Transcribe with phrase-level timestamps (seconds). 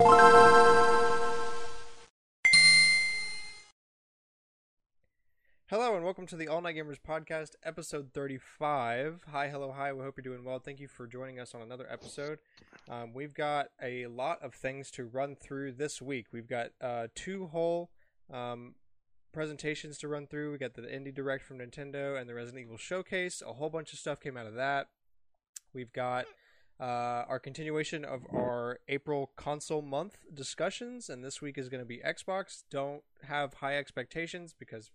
[0.00, 1.04] Hello
[5.94, 9.24] and welcome to the All Night Gamers podcast, episode 35.
[9.30, 9.92] Hi, hello, hi.
[9.92, 10.58] We hope you're doing well.
[10.58, 12.38] Thank you for joining us on another episode.
[12.88, 16.28] Um, we've got a lot of things to run through this week.
[16.32, 17.90] We've got uh, two whole
[18.32, 18.76] um,
[19.34, 20.52] presentations to run through.
[20.52, 23.42] We got the Indie Direct from Nintendo and the Resident Evil Showcase.
[23.46, 24.86] A whole bunch of stuff came out of that.
[25.74, 26.24] We've got
[26.80, 31.86] uh, our continuation of our April console month discussions, and this week is going to
[31.86, 32.62] be Xbox.
[32.70, 34.90] Don't have high expectations because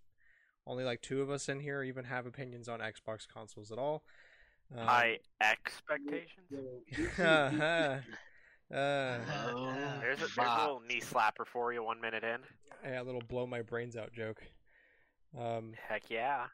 [0.65, 4.03] only like two of us in here even have opinions on Xbox consoles at all.
[4.75, 6.49] Um, High expectations.
[7.19, 7.99] uh,
[8.73, 12.39] Oh, There's a, there's a little knee slapper for you one minute in.
[12.83, 14.41] yeah, a little blow my brains out joke.
[15.39, 16.45] Um, Heck yeah.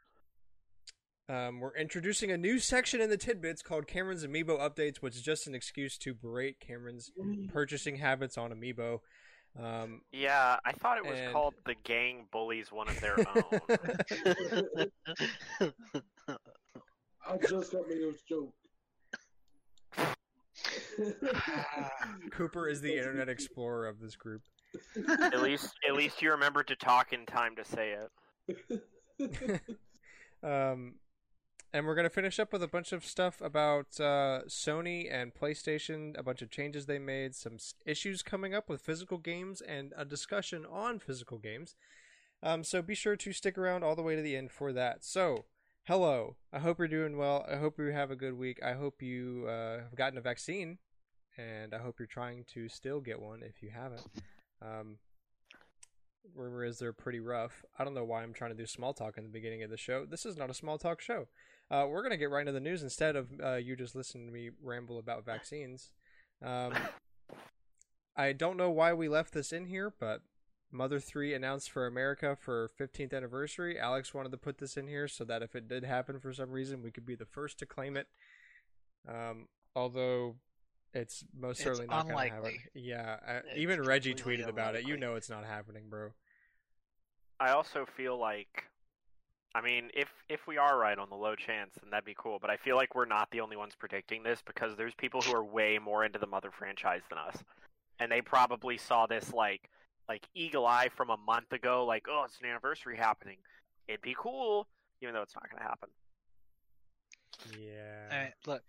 [1.29, 5.21] Um, we're introducing a new section in the tidbits called Cameron's Amiibo Updates, which is
[5.21, 7.11] just an excuse to berate Cameron's
[7.53, 8.99] purchasing habits on Amiibo.
[9.61, 13.59] Um, Yeah, I thought it was And- called The Gang Bullies One of Their Own.
[17.27, 18.53] I just got Leo's joke.
[22.31, 24.41] Cooper is the Internet Explorer of this group.
[25.21, 27.95] at least at least you remembered to talk in time to say
[28.49, 28.81] it.
[30.43, 30.95] um,
[31.73, 36.17] and we're gonna finish up with a bunch of stuff about uh, Sony and PlayStation,
[36.17, 40.03] a bunch of changes they made, some issues coming up with physical games, and a
[40.03, 41.75] discussion on physical games.
[42.43, 45.03] Um, so be sure to stick around all the way to the end for that.
[45.03, 45.45] So,
[45.85, 46.35] hello.
[46.51, 47.45] I hope you're doing well.
[47.49, 48.59] I hope you have a good week.
[48.63, 50.79] I hope you uh, have gotten a vaccine,
[51.37, 54.07] and I hope you're trying to still get one if you haven't.
[54.61, 54.97] Um,
[56.35, 57.63] rumor is they're pretty rough.
[57.77, 59.77] I don't know why I'm trying to do small talk in the beginning of the
[59.77, 60.05] show.
[60.05, 61.27] This is not a small talk show.
[61.71, 64.33] Uh, we're gonna get right into the news instead of uh, you just listening to
[64.33, 65.91] me ramble about vaccines.
[66.43, 66.73] Um,
[68.15, 70.21] I don't know why we left this in here, but
[70.69, 73.79] Mother 3 announced for America for 15th anniversary.
[73.79, 76.51] Alex wanted to put this in here so that if it did happen for some
[76.51, 78.07] reason, we could be the first to claim it.
[79.07, 80.35] Um, although
[80.93, 82.37] it's most It's certainly not going to happen.
[82.37, 82.59] unlikely.
[82.73, 84.85] Yeah, I, even Reggie completely tweeted about it.
[84.85, 86.09] You know it's not happening, bro.
[87.39, 88.65] I also feel like
[89.53, 92.39] I mean, if if we are right on the low chance, then that'd be cool.
[92.39, 95.35] But I feel like we're not the only ones predicting this because there's people who
[95.35, 97.37] are way more into the Mother franchise than us,
[97.99, 99.69] and they probably saw this like
[100.07, 101.85] like eagle eye from a month ago.
[101.85, 103.37] Like, oh, it's an anniversary happening.
[103.87, 104.67] It'd be cool,
[105.01, 105.89] even though it's not going to happen.
[107.59, 108.15] Yeah.
[108.15, 108.63] Alright, look,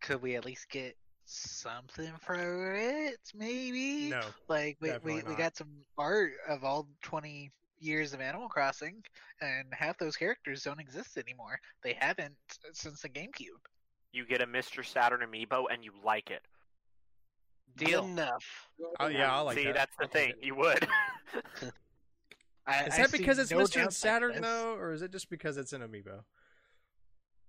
[0.00, 3.18] could we at least get something for it?
[3.34, 4.10] Maybe.
[4.10, 4.20] No.
[4.48, 5.68] Like we definitely we, we got some
[5.98, 9.02] art of all twenty years of Animal Crossing,
[9.40, 11.58] and half those characters don't exist anymore.
[11.82, 12.34] They haven't
[12.72, 13.60] since the GameCube.
[14.12, 14.84] You get a Mr.
[14.84, 16.42] Saturn amiibo and you like it.
[17.76, 18.04] Deal.
[18.04, 18.44] enough.
[18.98, 19.60] Oh, yeah, I like it.
[19.60, 19.74] See, that.
[19.74, 20.32] that's the I'll thing.
[20.42, 20.88] You would.
[22.66, 23.92] I, Is that see because it's no Mr.
[23.92, 24.40] Saturn this.
[24.42, 26.20] though, or is it just because it's an amiibo?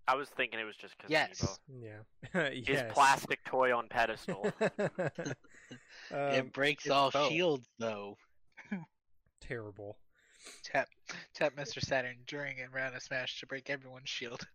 [0.07, 1.59] I was thinking it was just because Yes.
[1.67, 2.49] Yeah.
[2.53, 2.67] yes.
[2.67, 4.51] His plastic toy on pedestal.
[4.61, 5.33] um,
[6.11, 7.29] it breaks it's all both.
[7.31, 8.17] shields, though.
[9.41, 9.97] terrible.
[10.63, 10.89] Tap
[11.33, 11.81] tap Mr.
[11.81, 14.47] Saturn during and round a smash to break everyone's shield.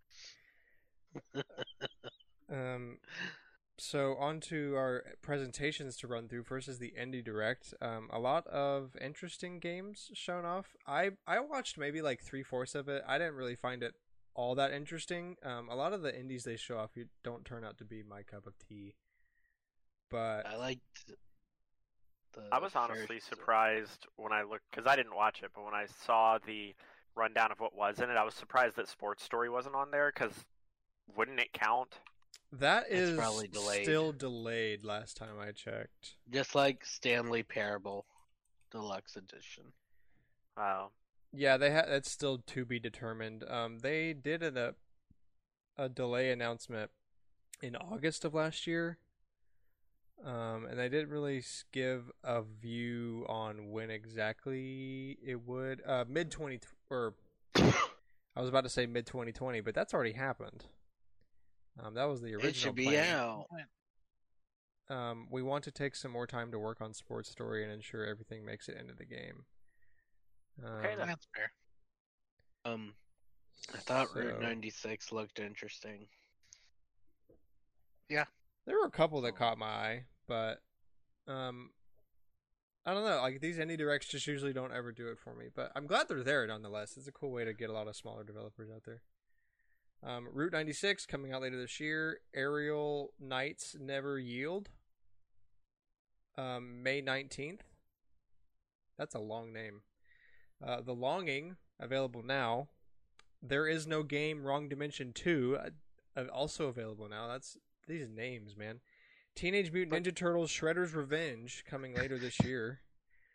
[2.49, 2.99] Um,
[3.79, 6.45] so on to our presentations to run through.
[6.45, 7.75] First is the Indie Direct.
[7.83, 10.77] Um, a lot of interesting games shown off.
[10.87, 13.03] I I watched maybe like three fourths of it.
[13.07, 13.95] I didn't really find it
[14.35, 15.37] all that interesting.
[15.43, 18.03] Um, a lot of the indies they show off you don't turn out to be
[18.03, 18.95] my cup of tea.
[20.11, 21.13] But I liked.
[22.37, 25.65] The I was honestly first- surprised when I looked because I didn't watch it, but
[25.65, 26.75] when I saw the
[27.17, 30.13] rundown of what was in it, I was surprised that Sports Story wasn't on there
[30.15, 30.33] because
[31.17, 31.95] wouldn't it count?
[32.53, 33.83] that It's is probably delayed.
[33.85, 34.85] still delayed.
[34.85, 36.15] Last time I checked.
[36.31, 38.07] Just like Stanley Parable
[38.71, 39.73] Deluxe Edition.
[40.57, 40.91] Wow.
[41.33, 43.45] Yeah, they had it's still to be determined.
[43.49, 44.75] Um, they did a
[45.79, 46.91] a delay announcement
[47.63, 48.99] in August of last year.
[50.25, 55.83] Um, and they didn't really give a view on when exactly it would.
[55.87, 56.59] Uh, mid twenty
[56.91, 57.15] or
[57.55, 60.65] I was about to say mid twenty twenty, but that's already happened.
[61.83, 62.49] Um, that was the original.
[62.51, 63.15] It should be plan.
[63.15, 63.47] out.
[64.89, 68.05] Um, we want to take some more time to work on Sports Story and ensure
[68.07, 69.45] everything makes it into the game.
[70.65, 70.95] Um, Okay.
[70.97, 71.53] That's fair.
[72.65, 72.95] Um,
[73.75, 76.07] I thought so- Route 96 looked interesting.
[78.67, 80.61] There were a couple that caught my eye, but
[81.29, 81.71] um,
[82.85, 83.19] I don't know.
[83.21, 85.47] Like these indie directs just usually don't ever do it for me.
[85.55, 86.97] But I'm glad they're there nonetheless.
[86.97, 89.03] It's a cool way to get a lot of smaller developers out there.
[90.03, 92.21] Um, Route 96 coming out later this year.
[92.35, 94.69] Aerial Knights Never Yield.
[96.37, 97.61] um, May 19th.
[98.99, 99.83] That's a long name.
[100.65, 102.69] Uh, the Longing, available now.
[103.43, 104.45] There is no game.
[104.45, 105.71] Wrong Dimension 2, uh,
[106.19, 107.29] uh, also available now.
[107.29, 108.81] That's these names, man.
[109.35, 112.81] Teenage Mutant Ninja Turtles: Shredder's Revenge coming later this year.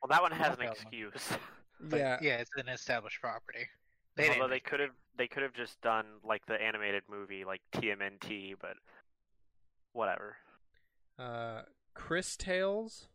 [0.02, 0.72] Well, that one has an that one.
[0.74, 1.38] excuse.
[1.80, 3.68] But yeah, yeah, it's an established property.
[4.16, 7.62] They Although they could have they could have just done like the animated movie like
[7.74, 8.76] TMNT, but
[9.94, 10.38] whatever.
[11.20, 11.62] uh,
[11.94, 13.08] Cris Tales,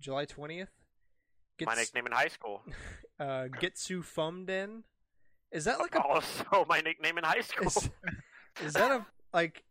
[0.00, 0.68] July 20th.
[1.64, 2.62] My nickname in high school.
[3.20, 4.82] uh, Getsu Fumden.
[5.52, 7.68] Is that like a Also, my nickname in high school.
[7.68, 7.90] is,
[8.64, 9.62] is that a like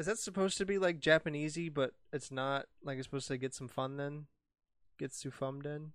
[0.00, 3.54] is that supposed to be like Japanesey but it's not like it's supposed to get
[3.54, 4.26] some fun then?
[5.00, 5.92] Getsu Fumden?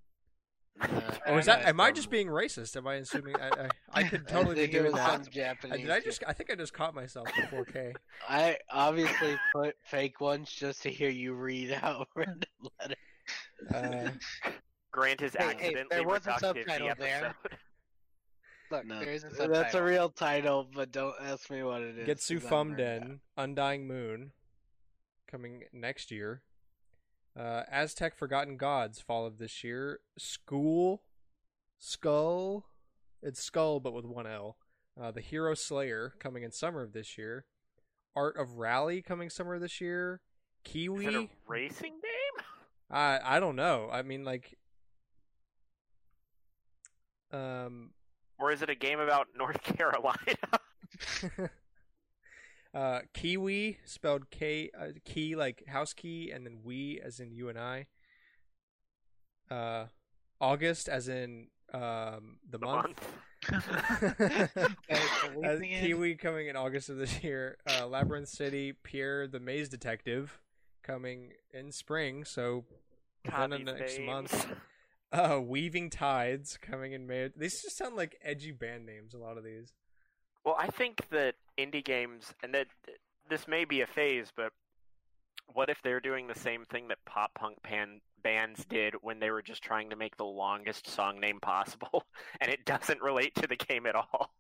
[1.27, 2.75] Or is that am I just being racist?
[2.75, 5.11] Am I assuming I I, I could totally be doing that?
[5.11, 5.81] some Uh, Japanese.
[5.81, 7.95] Did I just I think I just caught myself in 4K.
[8.29, 12.49] I obviously put fake ones just to hear you read out random
[12.79, 12.97] letters.
[13.73, 14.09] Uh,
[14.91, 17.35] Grant is Hey, hey, accidentally there was a reductive the subtitle there.
[18.71, 18.75] Episode.
[18.77, 19.53] Look, No, there is a subtitle.
[19.53, 22.07] that's a real title, but don't ask me what it is.
[22.07, 23.01] Getsu 'cause I'm nerded.
[23.01, 24.33] Fumden, Undying Moon,
[25.27, 26.44] coming next year.
[27.35, 30.00] Uh, Aztec Forgotten Gods, fall of this year.
[30.17, 31.03] School,
[31.77, 32.69] Skull,
[33.21, 34.57] it's Skull but with one L.
[34.97, 37.45] Uh, the Hero Slayer, coming in summer of this year.
[38.15, 40.21] Art of Rally, coming summer of this year.
[40.65, 42.45] Is Kiwi, it a racing game?
[42.89, 43.89] I I don't know.
[43.91, 44.57] I mean, like,
[47.31, 47.94] um,
[48.37, 50.19] Or is it a game about North Carolina?
[52.73, 57.49] uh, Kiwi spelled K uh, key like house key and then we as in you
[57.49, 57.87] and I.
[59.49, 59.85] Uh,
[60.41, 62.83] August as in um the, the month.
[62.85, 63.17] month.
[63.47, 63.61] As
[64.53, 64.75] the
[65.43, 67.57] As leasing Kiwi coming in August of this year.
[67.69, 70.39] Uh, Labyrinth City, Pierre the Maze Detective
[70.83, 72.23] coming in spring.
[72.23, 72.65] So
[73.29, 74.07] God, within the next names.
[74.07, 74.47] month.
[75.15, 77.29] Uh, Weaving Tides coming in May.
[77.35, 79.13] These just sound like edgy band names.
[79.13, 79.71] A lot of these.
[80.44, 82.67] Well, I think that indie games, and that
[83.29, 84.51] this may be a phase, but
[85.53, 89.29] what if they're doing the same thing that pop punk pan- bands did when they
[89.31, 92.03] were just trying to make the longest song name possible,
[92.41, 94.33] and it doesn't relate to the game at all?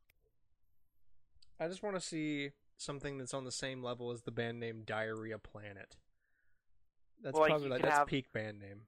[1.59, 4.83] I just want to see something that's on the same level as the band name
[4.85, 5.95] Diarrhea Planet.
[7.23, 8.81] That's Well, probably like that's have- peak band name.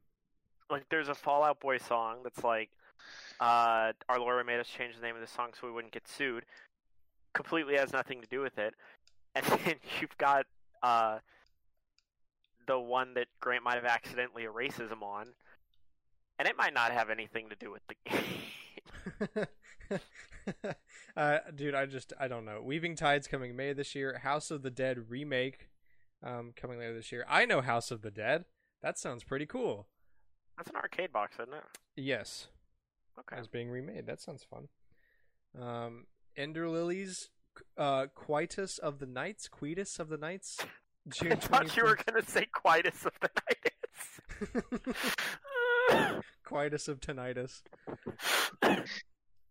[0.70, 2.70] Like, there's a Fallout Boy song that's like,
[3.40, 6.08] uh, "Our lawyer made us change the name of the song so we wouldn't get
[6.08, 6.46] sued."
[7.34, 8.74] Completely has nothing to do with it,
[9.36, 10.46] and then you've got
[10.84, 11.20] uh,
[12.68, 15.28] the one that Grant might have accidentally a him on,
[16.38, 19.48] and it might not have anything to do with the game.
[21.18, 22.62] uh, dude, I just I don't know.
[22.62, 24.20] Weaving Tides coming May this year.
[24.24, 25.70] House of the Dead remake
[26.24, 27.26] um, coming later this year.
[27.28, 28.46] I know House of the Dead.
[28.82, 29.88] That sounds pretty cool.
[30.58, 31.64] That's an arcade box, isn't it?
[31.96, 32.48] Yes,
[33.20, 33.38] Okay.
[33.38, 34.06] It's being remade.
[34.06, 34.68] That sounds fun.
[35.60, 36.06] Um,
[36.36, 37.30] Ender Lilies,
[37.78, 40.60] uh, Quietus of the Knights, Quietus of the Knights.
[41.10, 43.30] June I thought you were gonna say Quietus of the
[44.62, 46.22] Knights.
[46.46, 47.62] Quietus of tinnitus.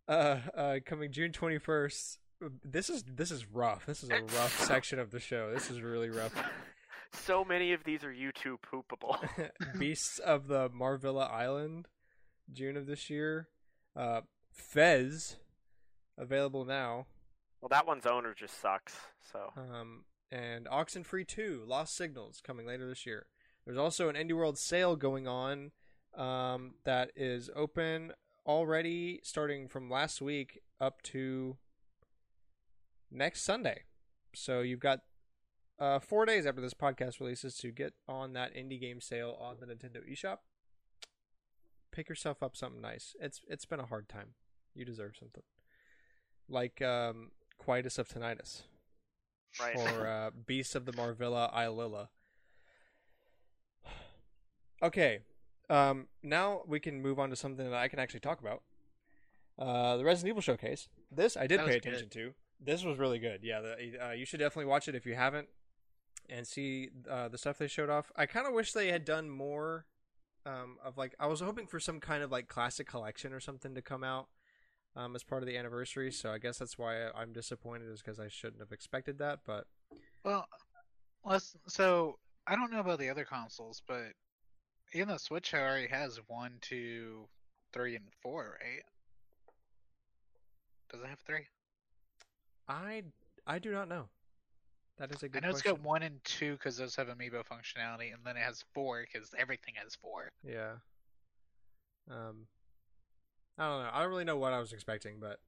[0.08, 2.18] Uh, uh, coming June twenty first.
[2.62, 3.86] This is this is rough.
[3.86, 5.50] This is a rough section of the show.
[5.52, 6.34] This is really rough.
[7.12, 9.18] So many of these are YouTube poopable.
[9.78, 11.88] Beasts of the Maravilla Island,
[12.52, 13.48] June of this year.
[13.94, 15.36] Uh, Fez,
[16.18, 17.06] available now.
[17.60, 18.94] well, that one's owner just sucks.
[19.32, 23.26] So Um, and Oxenfree 2, Lost Signals, coming later this year.
[23.64, 25.72] There's also an Indie World sale going on
[26.16, 28.12] um, that is open
[28.46, 31.56] already starting from last week up to
[33.10, 33.82] next Sunday.
[34.34, 35.00] So you've got
[35.78, 39.56] uh, four days after this podcast releases to get on that indie game sale on
[39.60, 40.38] the Nintendo eShop.
[41.92, 43.14] Pick yourself up something nice.
[43.20, 44.30] It's it's been a hard time.
[44.74, 45.42] You deserve something
[46.48, 48.62] like um, Quietus of Tinnitus
[49.60, 49.76] right.
[49.76, 52.08] or uh, Beasts of the Marvilla Ililla.
[54.82, 55.20] Okay,
[55.70, 58.62] um, now we can move on to something that I can actually talk about.
[59.58, 60.88] Uh, the Resident Evil showcase.
[61.10, 61.86] This I did pay was good.
[61.86, 62.34] attention to.
[62.60, 63.40] This was really good.
[63.42, 65.48] Yeah, the, uh, you should definitely watch it if you haven't,
[66.30, 68.10] and see uh, the stuff they showed off.
[68.16, 69.86] I kind of wish they had done more
[70.44, 71.14] um, of like.
[71.18, 74.28] I was hoping for some kind of like classic collection or something to come out
[74.94, 76.10] um, as part of the anniversary.
[76.12, 79.40] So I guess that's why I'm disappointed, is because I shouldn't have expected that.
[79.46, 79.66] But
[80.24, 80.46] Well,
[81.24, 81.56] let's.
[81.66, 84.12] So I don't know about the other consoles, but
[84.92, 87.28] even the Switch already has one, two,
[87.72, 88.82] three, and four, right?
[90.90, 91.46] Does it have three?
[92.68, 93.02] I
[93.46, 94.08] I do not know.
[94.98, 97.44] That is a good I know it's got one and two because those have amiibo
[97.44, 100.32] functionality, and then it has four because everything has four.
[100.42, 100.72] Yeah.
[102.10, 102.46] Um,
[103.58, 103.90] I don't know.
[103.92, 105.38] I don't really know what I was expecting, but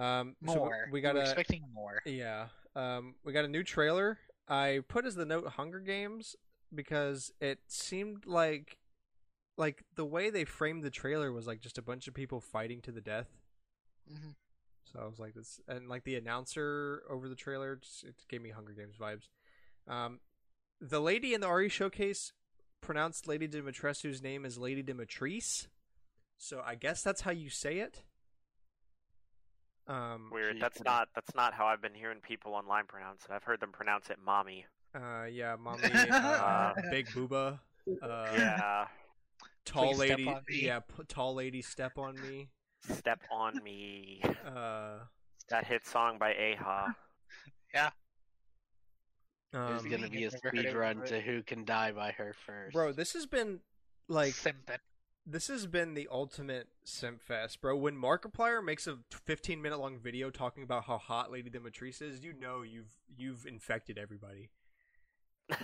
[0.00, 0.88] um, so More.
[0.90, 2.00] we got a expecting more.
[2.06, 2.46] yeah.
[2.74, 4.18] Um, we got a new trailer.
[4.48, 6.36] I put as the note Hunger Games
[6.74, 8.78] because it seemed like
[9.58, 12.80] like the way they framed the trailer was like just a bunch of people fighting
[12.82, 13.28] to the death.
[14.10, 14.34] Mhm.
[14.90, 18.42] So I was like this, and like the announcer over the trailer, just, it gave
[18.42, 19.28] me Hunger Games vibes.
[19.88, 20.20] Um,
[20.80, 22.32] the lady in the RE showcase
[22.80, 25.68] pronounced Lady Dimitrescu's name as Lady Dimitris,
[26.36, 28.02] so I guess that's how you say it.
[29.88, 30.54] Um, Weird.
[30.56, 33.32] She- That's not that's not how I've been hearing people online pronounce it.
[33.32, 34.64] I've heard them pronounce it mommy.
[34.94, 37.58] uh, yeah, mommy, uh, big booba,
[38.02, 38.86] uh, yeah.
[39.64, 42.48] tall Please lady, yeah, p- tall lady, step on me.
[42.88, 44.22] Step on me.
[44.46, 44.98] Uh,
[45.48, 46.94] That hit song by Aha.
[47.74, 47.90] Yeah.
[49.52, 52.12] There's um, gonna be a I've never heard speed run to who can die by
[52.12, 52.72] her first.
[52.74, 53.60] bro, this has been
[54.08, 54.78] like Simpin.
[55.26, 57.76] this has been the ultimate simp fest, bro.
[57.76, 62.22] When Markiplier makes a 15 minute long video talking about how hot Lady Dimitris is,
[62.22, 64.50] you know you've you've infected everybody.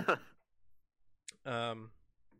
[1.47, 1.91] Um,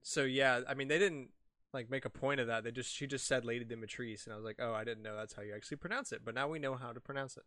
[0.03, 1.31] so yeah, I mean they didn't
[1.73, 2.65] like make a point of that.
[2.65, 5.17] They just she just said Lady Dimitris, and I was like, oh, I didn't know
[5.17, 6.23] that's how you actually pronounce it.
[6.25, 7.45] But now we know how to pronounce it,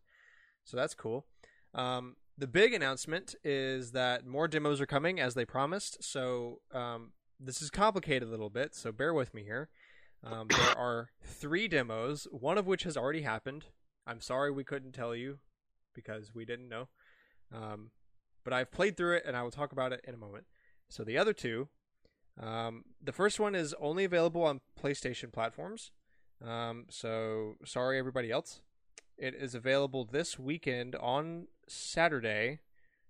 [0.64, 1.26] so that's cool.
[1.74, 6.02] Um, the big announcement is that more demos are coming as they promised.
[6.02, 9.68] So um, this is complicated a little bit, so bear with me here.
[10.24, 13.66] Um, there are three demos, one of which has already happened.
[14.06, 15.38] I'm sorry we couldn't tell you
[15.94, 16.88] because we didn't know.
[17.54, 17.90] Um,
[18.44, 20.46] but I've played through it and I will talk about it in a moment.
[20.88, 21.68] So the other two,
[22.40, 25.90] um, the first one is only available on PlayStation platforms.
[26.44, 28.62] Um, so sorry everybody else.
[29.16, 32.60] It is available this weekend on Saturday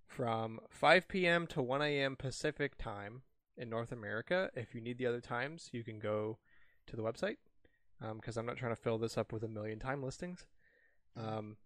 [0.07, 1.47] from 5 p.m.
[1.49, 2.17] to 1 a.m.
[2.17, 3.23] Pacific time
[3.57, 4.51] in North America.
[4.55, 6.39] If you need the other times, you can go
[6.87, 7.37] to the website
[8.17, 10.45] because I'm not trying to fill this up with a million time listings.
[11.17, 11.57] Um,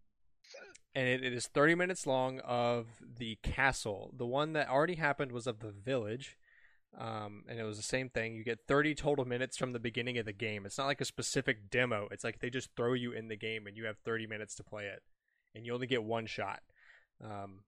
[0.95, 2.87] and it, it is 30 minutes long of
[3.19, 4.13] the castle.
[4.17, 6.37] The one that already happened was of the village.
[6.99, 8.35] Um, and it was the same thing.
[8.37, 10.65] You get 30 total minutes from the beginning of the game.
[10.65, 12.09] It's not like a specific demo.
[12.11, 14.65] It's like they just throw you in the game and you have 30 minutes to
[14.65, 15.03] play it.
[15.55, 16.61] And you only get one shot.
[17.23, 17.61] Um,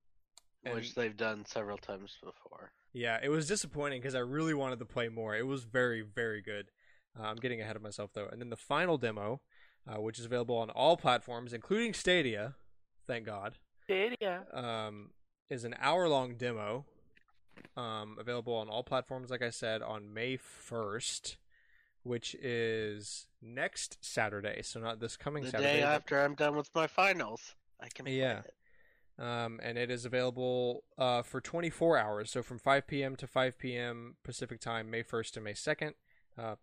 [0.64, 2.72] and- which they've done several times before.
[2.92, 5.36] yeah, it was disappointing because I really wanted to play more.
[5.36, 6.70] It was very, very good.
[7.18, 8.28] Uh, I'm getting ahead of myself though.
[8.30, 9.40] And then the final demo,
[9.86, 12.54] uh, which is available on all platforms, including Stadia,
[13.06, 14.44] thank God, Stadia.
[14.52, 15.10] um,
[15.50, 16.86] is an hour-long demo,
[17.76, 19.30] um, available on all platforms.
[19.30, 21.36] Like I said, on May 1st,
[22.02, 25.72] which is next Saturday, so not this coming The Saturday.
[25.74, 28.40] day but- after I'm done with my finals, I can Yeah.
[28.40, 28.54] it.
[29.20, 32.30] um, and it is available uh, for 24 hours.
[32.30, 33.16] So from 5 p.m.
[33.16, 34.16] to 5 p.m.
[34.22, 35.94] Pacific time, May 1st to May 2nd,
[36.36, 36.54] uh,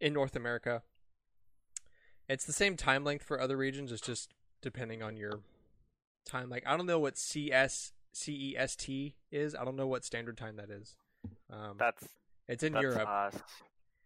[0.00, 0.82] in North America.
[2.28, 3.92] It's the same time length for other regions.
[3.92, 5.40] It's just depending on your
[6.24, 6.48] time.
[6.50, 9.54] Like I don't know what CS CEST is.
[9.54, 10.96] I don't know what standard time that is.
[11.50, 12.02] Um, That's
[12.48, 13.08] it's in that's Europe.
[13.08, 13.34] us.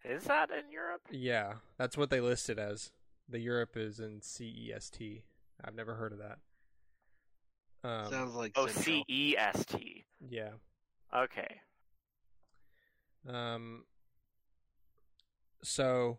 [0.05, 1.03] Is that in Europe?
[1.11, 2.91] Yeah, that's what they listed as.
[3.29, 5.23] The Europe is in CEST.
[5.63, 6.39] I've never heard of that.
[7.89, 10.05] Um, Sounds like Oh, C E S T.
[10.29, 10.51] yeah.
[11.15, 11.61] Okay.
[13.29, 13.85] Um.
[15.63, 16.19] So,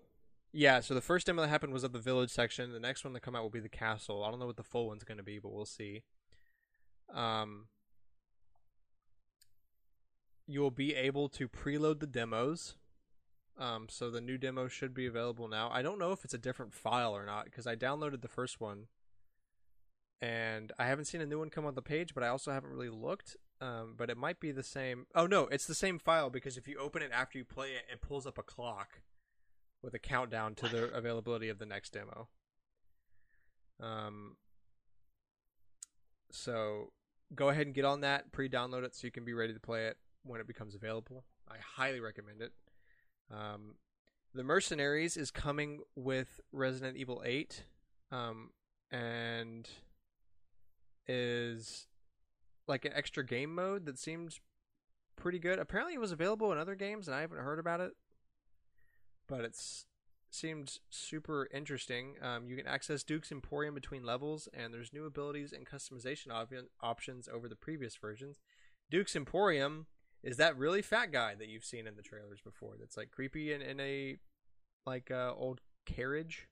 [0.53, 0.79] yeah.
[0.79, 2.71] So the first demo that happened was of the village section.
[2.71, 4.24] The next one to come out will be the castle.
[4.24, 6.03] I don't know what the full one's going to be, but we'll see.
[7.13, 7.65] Um.
[10.48, 12.75] You will be able to preload the demos.
[13.57, 15.69] Um, so the new demo should be available now.
[15.71, 18.60] I don't know if it's a different file or not because I downloaded the first
[18.60, 18.88] one,
[20.19, 22.13] and I haven't seen a new one come on the page.
[22.13, 23.38] But I also haven't really looked.
[23.60, 25.05] Um, but it might be the same.
[25.13, 27.86] Oh no, it's the same file because if you open it after you play it,
[27.91, 29.01] it pulls up a clock
[29.83, 32.27] with a countdown to the availability of the next demo.
[33.79, 34.38] Um.
[36.31, 36.91] So
[37.36, 39.86] go ahead and get on that, pre-download it so you can be ready to play
[39.86, 41.25] it when it becomes available.
[41.49, 42.53] I highly recommend it.
[43.31, 43.75] Um,
[44.33, 47.65] the Mercenaries is coming with Resident Evil 8,
[48.11, 48.51] um,
[48.91, 49.67] and
[51.07, 51.87] is
[52.67, 54.39] like an extra game mode that seemed
[55.15, 55.59] pretty good.
[55.59, 57.91] Apparently, it was available in other games, and I haven't heard about it.
[59.27, 59.85] But it's
[60.33, 62.15] seemed super interesting.
[62.21, 66.53] Um, you can access Duke's Emporium between levels, and there's new abilities and customization op-
[66.81, 68.37] options over the previous versions.
[68.89, 69.87] Duke's Emporium
[70.23, 72.75] is that really fat guy that you've seen in the trailers before.
[72.79, 74.17] That's like creepy and in a
[74.85, 76.47] like uh, old carriage.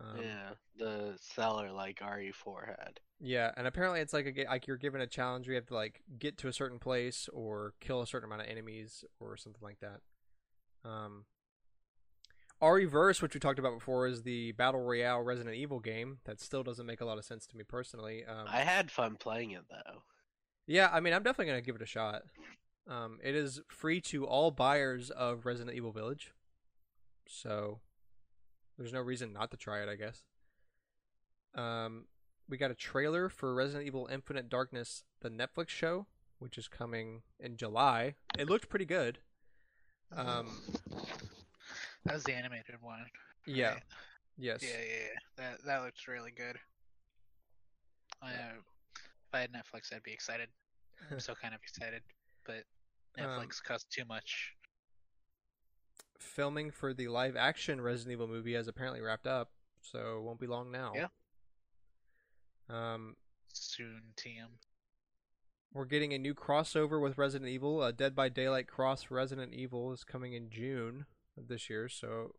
[0.00, 3.00] Um, yeah, the seller like RE4 had.
[3.20, 5.46] Yeah, and apparently it's like a, like you're given a challenge.
[5.46, 8.42] where You have to like get to a certain place or kill a certain amount
[8.42, 10.00] of enemies or something like that.
[10.88, 11.24] Um,
[12.62, 16.62] ReVerse, which we talked about before, is the battle royale Resident Evil game that still
[16.62, 18.24] doesn't make a lot of sense to me personally.
[18.24, 20.02] Um, I had fun playing it though.
[20.66, 22.22] yeah, I mean, I'm definitely gonna give it a shot.
[22.88, 26.32] Um, it is free to all buyers of Resident Evil Village,
[27.26, 27.80] so
[28.78, 30.22] there's no reason not to try it, I guess.
[31.54, 32.06] Um,
[32.48, 36.06] we got a trailer for Resident Evil Infinite Darkness, the Netflix show,
[36.38, 38.14] which is coming in July.
[38.38, 39.18] It looked pretty good.
[40.16, 40.46] Um,
[42.04, 43.04] That was the animated one.
[43.46, 43.82] yeah, right?
[44.38, 45.18] yes, Yeah, yeah, yeah.
[45.36, 46.56] That that looks really good.
[48.22, 48.54] I, uh,
[48.96, 50.48] if I had Netflix, I'd be excited.
[51.10, 52.02] I'm still kind of excited,
[52.46, 52.64] but
[53.18, 54.54] Um, Netflix costs too much.
[56.18, 60.40] Filming for the live action Resident Evil movie has apparently wrapped up, so it won't
[60.40, 60.92] be long now.
[60.94, 61.06] Yeah.
[62.68, 63.16] Um,
[63.52, 64.58] Soon, Tim.
[65.72, 67.82] We're getting a new crossover with Resident Evil.
[67.82, 71.06] A Dead by Daylight Cross Resident Evil is coming in June
[71.36, 72.34] of this year, so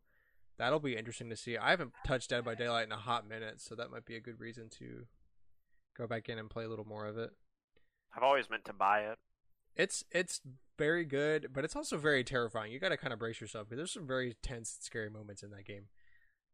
[0.58, 1.58] that'll be interesting to see.
[1.58, 4.22] I haven't touched Dead by Daylight in a hot minute, so that might be a
[4.22, 5.06] good reason to
[5.98, 7.32] go back in and play a little more of it.
[8.16, 9.20] I've always meant to buy it.
[9.76, 10.42] It's it's
[10.80, 12.72] very good, but it's also very terrifying.
[12.72, 15.44] You got to kind of brace yourself because there's some very tense, and scary moments
[15.44, 15.90] in that game.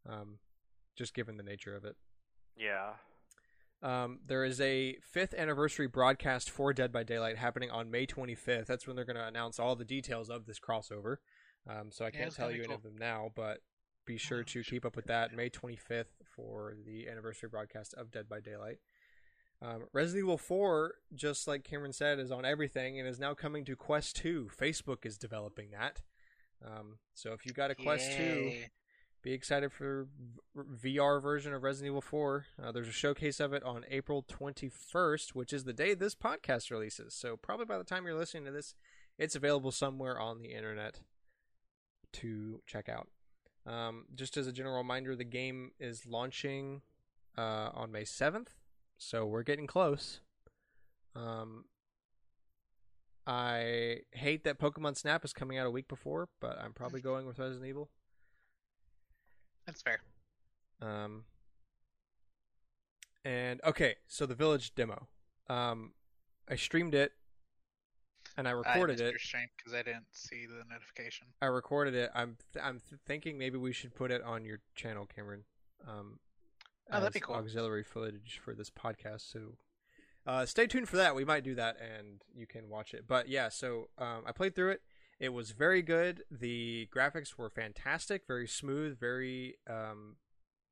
[0.09, 0.39] Um,
[0.97, 1.95] just given the nature of it.
[2.57, 2.93] Yeah.
[3.81, 8.65] Um, there is a fifth anniversary broadcast for Dead by Daylight happening on May 25th.
[8.65, 11.17] That's when they're going to announce all the details of this crossover.
[11.69, 13.59] Um, so I Yeah, can't it's tell you be any of them now, but
[14.05, 15.33] be sure to keep up with that.
[15.33, 16.05] May 25th
[16.35, 18.79] for the anniversary broadcast of Dead by Daylight.
[19.61, 23.65] Um, Resident Evil 4, just like Cameron said, is on everything and is now coming
[23.65, 24.49] to Quest 2.
[24.59, 26.01] Facebook is developing that.
[26.65, 28.51] Um, so if you got a Quest 2,
[29.23, 30.07] be excited for
[30.55, 32.45] v- VR version of Resident Evil 4.
[32.61, 36.69] Uh, there's a showcase of it on April 21st, which is the day this podcast
[36.69, 37.13] releases.
[37.13, 38.75] So probably by the time you're listening to this,
[39.17, 40.99] it's available somewhere on the internet
[42.13, 43.07] to check out.
[43.65, 46.81] Um, just as a general reminder, the game is launching
[47.37, 48.49] uh, on May 7th,
[48.97, 50.19] so we're getting close.
[51.15, 51.65] Um,
[53.27, 57.25] I hate that Pokemon Snap is coming out a week before, but I'm probably going
[57.25, 57.89] with Resident Evil.
[59.65, 59.99] That's fair.
[60.81, 61.23] Um,
[63.23, 65.07] and okay, so the village demo.
[65.49, 65.93] Um,
[66.47, 67.13] I streamed it,
[68.37, 69.15] and I recorded I it.
[69.57, 71.27] because I didn't see the notification.
[71.41, 72.11] I recorded it.
[72.13, 75.45] I'm th- I'm th- thinking maybe we should put it on your channel, Cameron.
[75.87, 76.19] Um,
[76.91, 77.35] Oh, that'd be cool.
[77.35, 79.31] Auxiliary footage for this podcast.
[79.31, 79.57] So,
[80.27, 81.15] uh, stay tuned for that.
[81.15, 83.05] We might do that, and you can watch it.
[83.07, 84.81] But yeah, so um, I played through it.
[85.19, 86.23] It was very good.
[86.29, 90.17] The graphics were fantastic, very smooth, very um,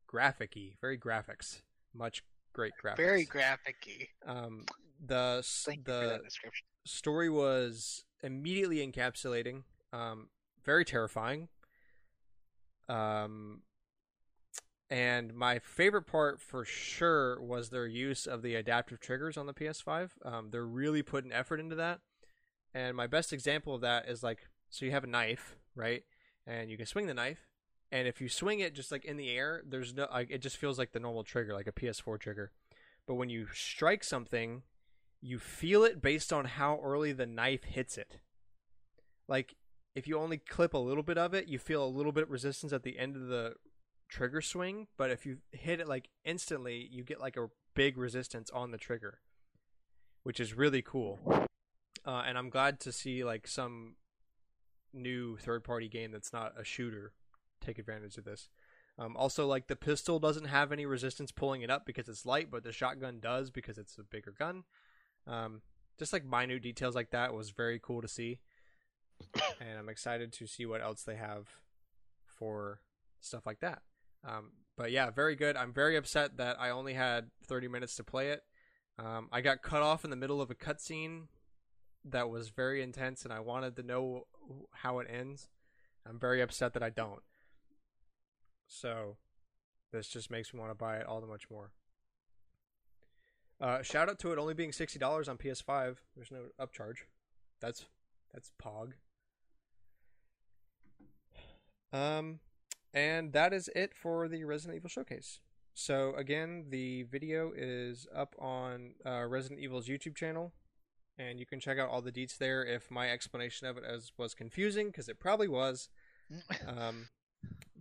[0.08, 1.62] graphic-y, very graphics,
[1.94, 2.98] much great graphics.
[2.98, 4.08] Very graphic-y.
[4.26, 4.66] Um,
[5.06, 6.66] the s- Thank you for the that description.
[6.86, 10.28] story was immediately encapsulating, um,
[10.66, 11.48] very terrifying.
[12.90, 13.62] Um,
[14.90, 19.54] and my favorite part for sure was their use of the adaptive triggers on the
[19.54, 20.12] PS5.
[20.24, 22.00] Um, they're really putting effort into that.
[22.74, 26.04] And my best example of that is like, so you have a knife, right?
[26.46, 27.48] And you can swing the knife,
[27.94, 30.58] and if you swing it just like in the air, there's no, like, it just
[30.58, 32.52] feels like the normal trigger, like a PS4 trigger.
[33.08, 34.64] But when you strike something,
[35.22, 38.18] you feel it based on how early the knife hits it.
[39.28, 39.56] Like
[39.96, 42.32] if you only clip a little bit of it, you feel a little bit of
[42.32, 43.54] resistance at the end of the
[44.14, 48.52] trigger swing, but if you hit it like instantly, you get like a big resistance
[48.52, 49.20] on the trigger,
[50.22, 51.20] which is really cool.
[52.06, 53.96] Uh, and I'm glad to see like some
[54.94, 57.14] new third-party game that's not a shooter
[57.60, 58.50] take advantage of this.
[59.00, 62.52] Um, also, like the pistol doesn't have any resistance pulling it up because it's light,
[62.52, 64.64] but the shotgun does because it's a bigger gun.
[65.26, 65.62] Um,
[65.98, 68.42] just like minute details like that was very cool to see,
[69.60, 71.48] and I'm excited to see what else they have
[72.28, 72.82] for
[73.20, 73.82] stuff like that.
[74.26, 75.56] Um, but yeah, very good.
[75.56, 78.42] I'm very upset that I only had 30 minutes to play it.
[78.98, 81.28] Um, I got cut off in the middle of a cutscene
[82.06, 84.24] that was very intense, and I wanted to know
[84.72, 85.48] how it ends.
[86.08, 87.22] I'm very upset that I don't.
[88.68, 89.18] So,
[89.92, 91.72] this just makes me want to buy it all the much more.
[93.62, 95.98] Uh, shout out to it only being sixty dollars on PS5.
[96.16, 97.06] There's no upcharge.
[97.62, 97.86] That's
[98.34, 98.94] that's Pog.
[101.94, 102.40] Um,
[102.94, 105.40] and that is it for the Resident Evil showcase.
[105.74, 110.54] So again, the video is up on uh, Resident Evil's YouTube channel,
[111.18, 112.64] and you can check out all the deets there.
[112.64, 115.90] If my explanation of it as was confusing, because it probably was,
[116.68, 117.08] um,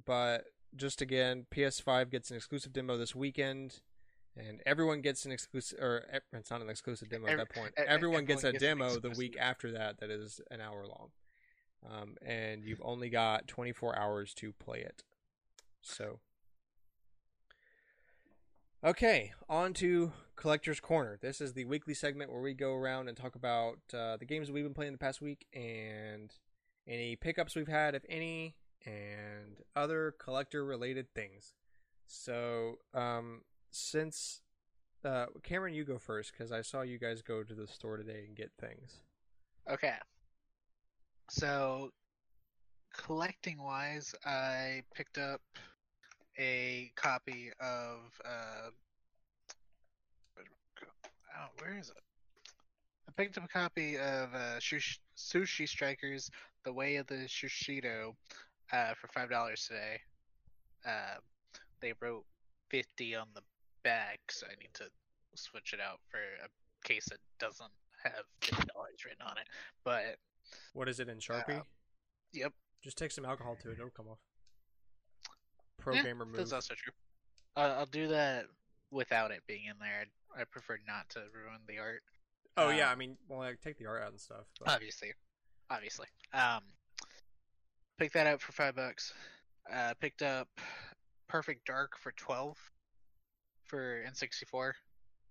[0.06, 0.44] but
[0.74, 3.80] just again, PS5 gets an exclusive demo this weekend,
[4.36, 7.74] and everyone gets an exclusive, or it's not an exclusive demo at Ev- that point.
[7.78, 10.86] e- e- Everyone gets a gets demo the week after that that is an hour
[10.86, 11.10] long,
[11.88, 15.02] um, and you've only got 24 hours to play it.
[15.80, 16.20] So,
[18.84, 21.18] okay, on to Collector's Corner.
[21.20, 24.50] This is the weekly segment where we go around and talk about uh, the games
[24.50, 26.32] we've been playing the past week and
[26.86, 31.54] any pickups we've had, if any, and other collector related things.
[32.06, 34.42] So, um, since
[35.04, 38.24] uh, Cameron, you go first because I saw you guys go to the store today
[38.26, 39.00] and get things.
[39.70, 39.94] Okay.
[41.34, 41.88] So,
[42.94, 45.40] collecting wise, I picked up
[46.38, 48.68] a copy of uh,
[51.58, 52.02] where is it?
[53.08, 56.30] I picked up a copy of uh, Sushi, Sushi Strikers:
[56.66, 58.12] The Way of the Sushido
[58.70, 60.00] uh, for five dollars today.
[60.86, 61.16] Uh,
[61.80, 62.26] they wrote
[62.68, 63.42] fifty on the
[63.82, 64.84] back, so I need to
[65.34, 67.72] switch it out for a case that doesn't
[68.04, 69.46] have fifty dollars written on it.
[69.82, 70.18] But
[70.72, 71.60] What is it in Sharpie?
[71.60, 71.64] Uh,
[72.32, 74.18] yep, Just take some alcohol to it; it'll come off.
[75.78, 76.36] Pro Yeah, gamer move.
[76.36, 76.92] that's also true.
[77.56, 78.46] Uh, I'll do that
[78.90, 80.06] without it being in there.
[80.36, 82.02] I prefer not to ruin the art.
[82.56, 84.46] oh yeah, I um, mean, well, I take the art out and stuff.
[84.58, 84.70] But...
[84.70, 85.12] Obviously,
[85.70, 86.06] obviously.
[86.32, 86.62] Um,
[87.98, 89.12] picked that up for five bucks.
[89.72, 90.48] Uh, picked up
[91.28, 92.56] Perfect Dark for twelve
[93.64, 94.72] for N64.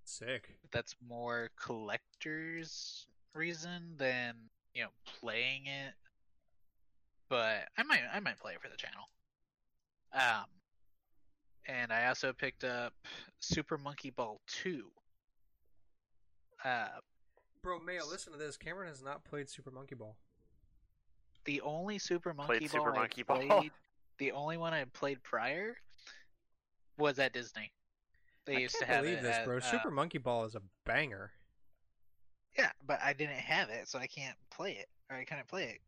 [0.04, 0.50] Sick.
[0.72, 4.36] That's more collector's reason than
[4.74, 5.94] you know playing it.
[7.30, 9.08] But I might I might play it for the channel.
[10.14, 10.46] Um,
[11.68, 12.94] and I also picked up
[13.40, 14.86] Super Monkey Ball Two.
[16.64, 16.88] Uh,
[17.64, 18.58] Bro, Mayo, listen to this.
[18.58, 20.16] Cameron has not played Super Monkey Ball.
[21.46, 23.38] the only Super Monkey Played Ball Super I Monkey Ball.
[23.48, 23.72] played,
[24.18, 25.76] the only one I played prior
[26.98, 27.72] was at Disney.
[28.46, 29.58] They I used can't to have believe it this, at, bro.
[29.58, 31.32] uh, Super Monkey Ball is a banger.
[32.58, 35.64] Yeah, but I didn't have it, so I can't play it, or I couldn't play
[35.64, 35.80] it.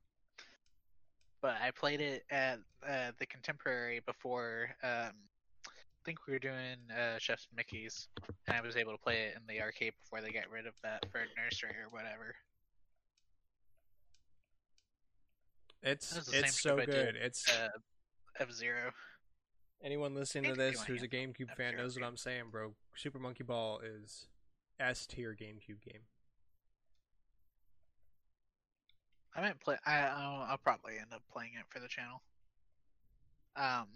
[1.41, 4.69] But I played it at uh, the Contemporary before.
[4.81, 5.11] Um,
[5.67, 8.07] I think we were doing uh, Chef's Mickey's,
[8.47, 10.73] and I was able to play it in the arcade before they got rid of
[10.83, 12.35] that for nursery or whatever.
[15.81, 17.15] It's That's the same it's so good.
[17.15, 17.69] It's Uh,
[18.39, 18.91] F Zero.
[19.83, 21.07] anyone listening to this who's a.
[21.07, 22.05] GameCube fan knows what.
[22.05, 22.73] I'm saying, bro.
[22.95, 24.27] Super Monkey Ball is
[24.79, 26.03] S tier GameCube game.
[29.35, 29.77] I might play.
[29.85, 32.21] I I'll, probably end up playing it for the channel.
[33.55, 33.87] Um,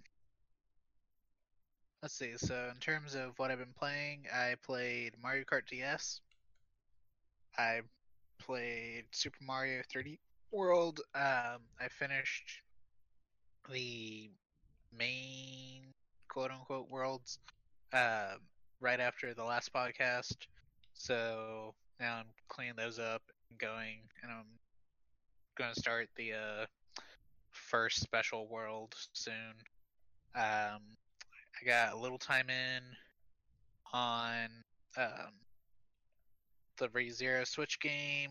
[2.02, 2.34] let's see.
[2.38, 6.21] So in terms of what I've been playing, I played Mario Kart DS.
[7.58, 7.82] I
[8.39, 10.17] played Super Mario 3D
[10.52, 11.02] World.
[11.13, 12.62] Um, I finished
[13.69, 14.30] the
[14.97, 15.93] main
[16.30, 17.39] quote unquote worlds
[17.93, 18.36] uh,
[18.80, 20.36] right after the last podcast.
[20.93, 24.57] So now I'm cleaning those up and going, and I'm
[25.58, 26.65] going to start the uh,
[27.52, 29.56] first special world soon.
[30.36, 30.82] Um,
[31.60, 32.84] I got a little time in
[33.91, 34.50] on
[34.98, 35.34] um,
[36.78, 38.30] the ReZero Switch game,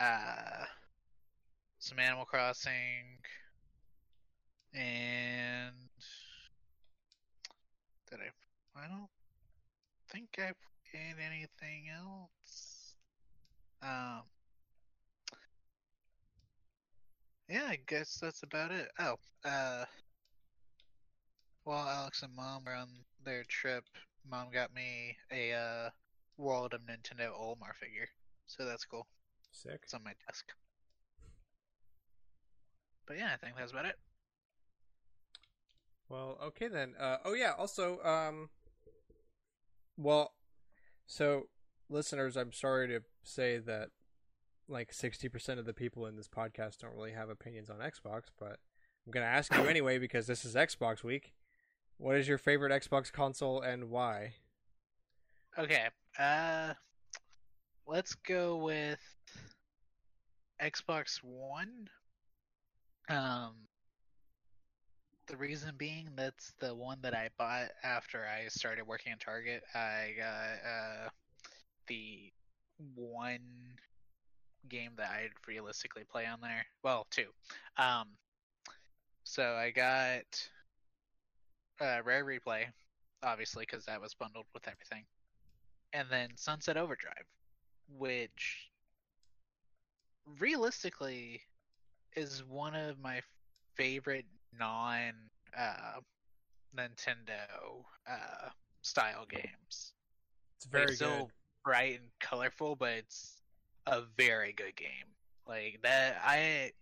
[0.00, 0.64] uh,
[1.78, 3.20] some Animal Crossing,
[4.74, 5.74] and
[8.10, 8.82] did I?
[8.82, 9.08] I don't
[10.10, 10.50] think I
[10.90, 12.94] played anything else.
[13.82, 14.22] Um,
[17.48, 18.88] yeah, I guess that's about it.
[18.98, 19.84] Oh, uh,
[21.64, 22.88] while Alex and Mom were on
[23.24, 23.84] their trip,
[24.28, 25.90] Mom got me a uh,
[26.36, 28.08] World of Nintendo Olimar figure,
[28.46, 29.06] so that's cool.
[29.52, 29.80] Sick.
[29.82, 30.46] It's on my desk.
[33.06, 33.96] But yeah, I think that's about it.
[36.08, 36.94] Well, okay then.
[36.98, 37.52] Uh, oh yeah.
[37.56, 38.50] Also, um,
[39.96, 40.32] well,
[41.06, 41.48] so
[41.88, 43.90] listeners, I'm sorry to say that
[44.68, 48.58] like 60% of the people in this podcast don't really have opinions on Xbox, but
[49.06, 51.32] I'm gonna ask you anyway because this is Xbox week.
[51.98, 54.34] What is your favorite Xbox console and why?
[55.58, 56.74] Okay, uh,
[57.86, 59.00] let's go with
[60.60, 61.88] Xbox One.
[63.08, 63.54] Um,
[65.26, 69.62] the reason being that's the one that I bought after I started working at Target.
[69.74, 71.08] I got uh
[71.88, 72.30] the
[72.94, 73.40] one
[74.66, 76.66] game that I'd realistically play on there.
[76.82, 77.26] Well, two.
[77.76, 78.08] Um,
[79.24, 80.48] so I got
[81.80, 82.66] uh, Rare Replay,
[83.22, 85.04] obviously, because that was bundled with everything
[85.96, 87.24] and then Sunset Overdrive,
[87.98, 88.68] which
[90.38, 91.40] realistically
[92.14, 93.20] is one of my
[93.74, 94.26] favorite
[94.58, 95.12] non
[95.56, 96.00] uh,
[96.76, 98.48] Nintendo uh,
[98.82, 99.92] style games.
[100.56, 101.32] It's very it's still good.
[101.64, 103.35] bright and colorful, but it's
[103.86, 104.88] a very good game.
[105.46, 106.72] Like that, I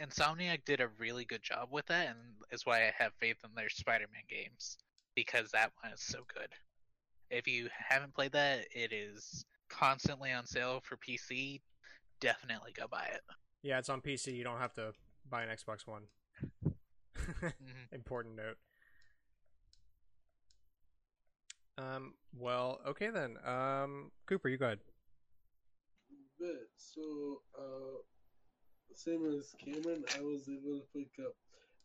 [0.00, 2.18] Insomniac did a really good job with that, and
[2.50, 4.78] is why I have faith in their Spider-Man games
[5.14, 6.48] because that one is so good.
[7.30, 11.60] If you haven't played that, it is constantly on sale for PC.
[12.20, 13.20] Definitely go buy it.
[13.62, 14.34] Yeah, it's on PC.
[14.34, 14.92] You don't have to
[15.28, 16.02] buy an Xbox One.
[16.64, 17.52] Mhm.
[17.92, 18.56] Important note.
[21.78, 22.14] Um.
[22.36, 23.36] Well, okay then.
[23.44, 24.10] Um.
[24.26, 24.80] Cooper, you go ahead.
[26.40, 26.72] Bet.
[26.76, 28.00] So, uh,
[28.94, 31.34] same as Cameron, I was able to pick up.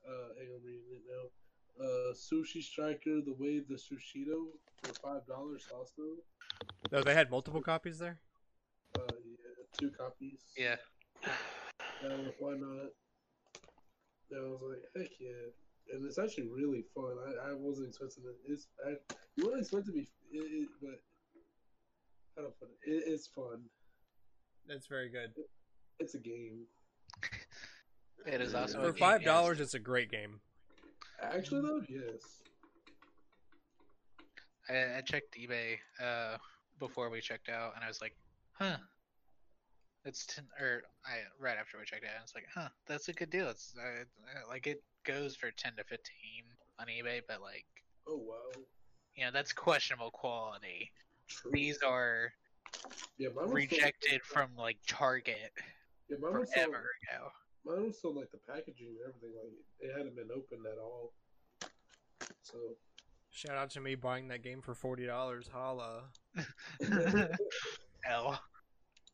[0.07, 1.85] Uh, hang on, I'm reading it now.
[1.85, 4.47] Uh, Sushi Striker, the way the Sushido
[4.81, 6.23] for five dollars also.
[6.91, 8.19] No, they had multiple copies there.
[8.97, 10.39] Uh, yeah, two copies.
[10.57, 10.77] Yeah.
[11.25, 12.91] Uh, why not?
[14.31, 15.51] And I was like, heck yeah.
[15.93, 17.17] And it's actually really fun.
[17.27, 18.51] I, I wasn't expecting it.
[18.51, 18.91] It's I,
[19.35, 21.01] you wouldn't expect it to be, it, it, but
[22.37, 22.91] how to put it?
[22.91, 23.03] it?
[23.07, 23.63] It's fun.
[24.67, 25.31] That's very good.
[25.99, 26.65] It's a game.
[28.25, 29.27] It is also a For game, five yes.
[29.27, 30.39] dollars, it's a great game.
[31.21, 32.39] Actually, though, yes.
[34.69, 36.37] I, I checked eBay uh,
[36.79, 38.15] before we checked out, and I was like,
[38.53, 38.77] "Huh."
[40.05, 43.13] It's ten, or I right after we checked out, I was like, "Huh, that's a
[43.13, 46.43] good deal." It's uh, uh, like it goes for ten to fifteen
[46.79, 47.65] on eBay, but like
[48.07, 48.61] Oh wow.
[49.15, 50.91] you know that's questionable quality.
[51.27, 51.51] True.
[51.53, 52.31] These are
[53.17, 55.51] yeah, mine was rejected from like Target
[56.09, 57.31] yeah, mine was forever Still, ago.
[57.65, 59.35] mine was still like the packaging and everything.
[59.35, 61.13] Like it hadn't been opened at all.
[62.43, 62.57] So.
[63.31, 65.49] Shout out to me buying that game for forty dollars.
[65.51, 66.03] Holla.
[68.07, 68.39] L.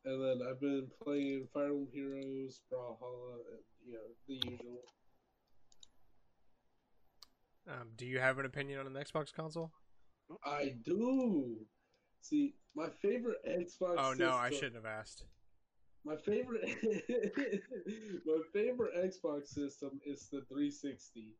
[0.04, 4.82] And then I've been playing Fire Emblem Heroes, Brawlhalla, and you know the usual.
[7.68, 9.70] Um, do you have an opinion on an Xbox console?
[10.44, 11.56] I do.
[12.22, 13.96] See, my favorite Xbox.
[13.98, 15.24] Oh no, I shouldn't have asked.
[16.04, 16.62] My favorite,
[18.26, 21.34] my favorite Xbox system is the 360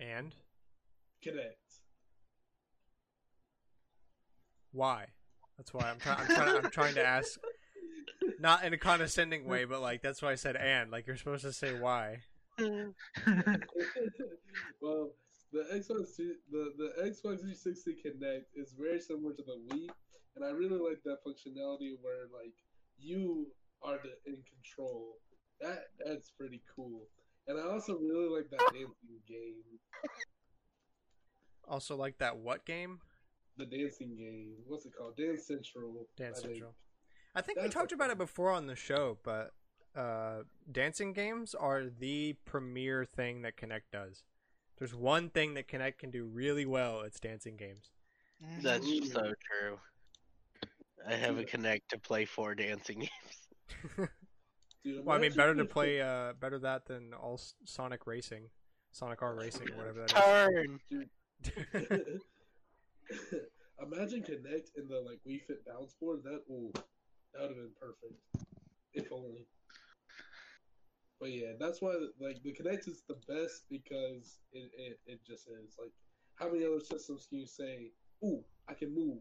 [0.00, 0.34] And
[1.24, 1.54] Kinect.
[4.72, 5.06] why?
[5.58, 6.18] That's why I'm trying.
[6.20, 6.64] I'm trying.
[6.64, 7.38] I'm trying to ask,
[8.38, 10.90] not in a condescending way, but like that's why I said and.
[10.90, 12.20] Like you're supposed to say why.
[14.80, 15.10] well,
[15.52, 19.88] the Xbox, two- the the Xbox 360 Kinect is very similar to the Wii,
[20.36, 22.54] and I really like that functionality where like
[22.98, 23.48] you
[23.82, 25.16] are the, in control.
[25.60, 27.08] That that's pretty cool.
[27.46, 29.54] And I also really like that dancing game.
[31.66, 33.00] Also, like that what game?
[33.56, 34.54] The dancing game.
[34.66, 35.16] What's it called?
[35.16, 36.06] Dance Central.
[36.16, 36.54] Dance I think.
[36.54, 36.74] Central.
[37.34, 39.52] I think we talked a- about it before on the show, but
[39.94, 44.24] uh, dancing games are the premier thing that Kinect does.
[44.80, 47.02] There's one thing that Kinect can do really well.
[47.02, 47.90] It's dancing games.
[48.62, 49.04] That's Ooh.
[49.04, 49.78] so true.
[51.06, 54.08] I have a Kinect to play four dancing games.
[54.82, 58.44] Dude, well, I mean, better to play uh, better that than all Sonic Racing,
[58.92, 60.80] Sonic R Racing, or whatever that Turn.
[60.90, 62.22] is.
[63.82, 66.20] Imagine Kinect in the like Wii Fit bounce board.
[66.24, 66.72] That ooh,
[67.34, 68.48] that would have been perfect.
[68.94, 69.46] If only.
[71.20, 75.48] But yeah, that's why like the Kinect is the best because it, it, it just
[75.48, 75.92] is like
[76.36, 77.92] how many other systems can you say?
[78.24, 79.20] Ooh, I can move.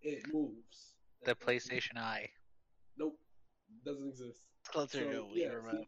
[0.00, 0.94] It moves.
[1.24, 2.28] The PlayStation Eye.
[2.98, 3.18] Nope,
[3.84, 4.40] doesn't exist.
[4.66, 5.86] Closer So, to a Wii yeah, remote.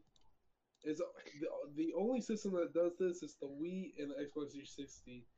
[0.83, 1.01] see, It's
[1.41, 5.25] the, the only system that does this is the Wii and the Xbox 360.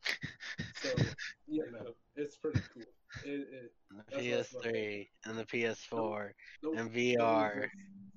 [0.82, 0.90] So
[1.48, 2.82] you know, it's pretty cool.
[3.24, 6.30] It, it, the what I was about to PS3 and the PS4
[6.62, 7.68] nope, and VR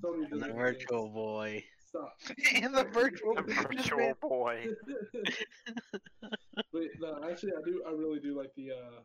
[0.04, 1.14] Sony and the Virtual exist.
[1.16, 1.64] Boy.
[1.92, 2.18] Stop.
[2.56, 3.36] and the virtual.
[3.36, 4.66] The virtual boy.
[6.72, 7.84] but no, actually, I do.
[7.86, 9.02] I really do like the uh,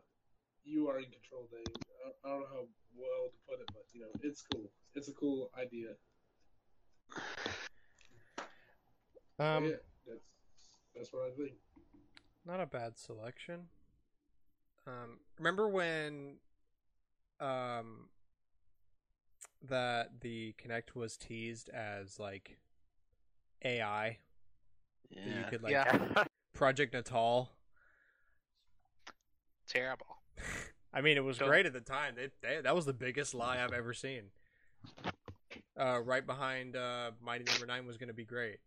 [0.63, 1.65] you are in control thing.
[2.05, 4.71] I, I don't know how well to put it, but you know, it's cool.
[4.95, 5.89] It's a cool idea.
[9.39, 9.71] Um, yeah,
[10.07, 10.29] that's
[10.95, 11.51] that's what I think.
[12.45, 13.67] not a bad selection.
[14.87, 16.37] Um, remember when
[17.41, 18.07] um
[19.67, 22.57] that the Kinect was teased as like
[23.63, 24.17] AI
[25.11, 25.49] that you Yeah.
[25.49, 26.23] could like Yeah.
[26.53, 27.51] Project Natal.
[29.67, 30.07] Terrible.
[30.93, 32.15] I mean, it was Don't- great at the time.
[32.15, 34.23] They, they, that was the biggest lie I've ever seen.
[35.79, 38.57] Uh, right behind uh, Mighty Number Nine was going to be great.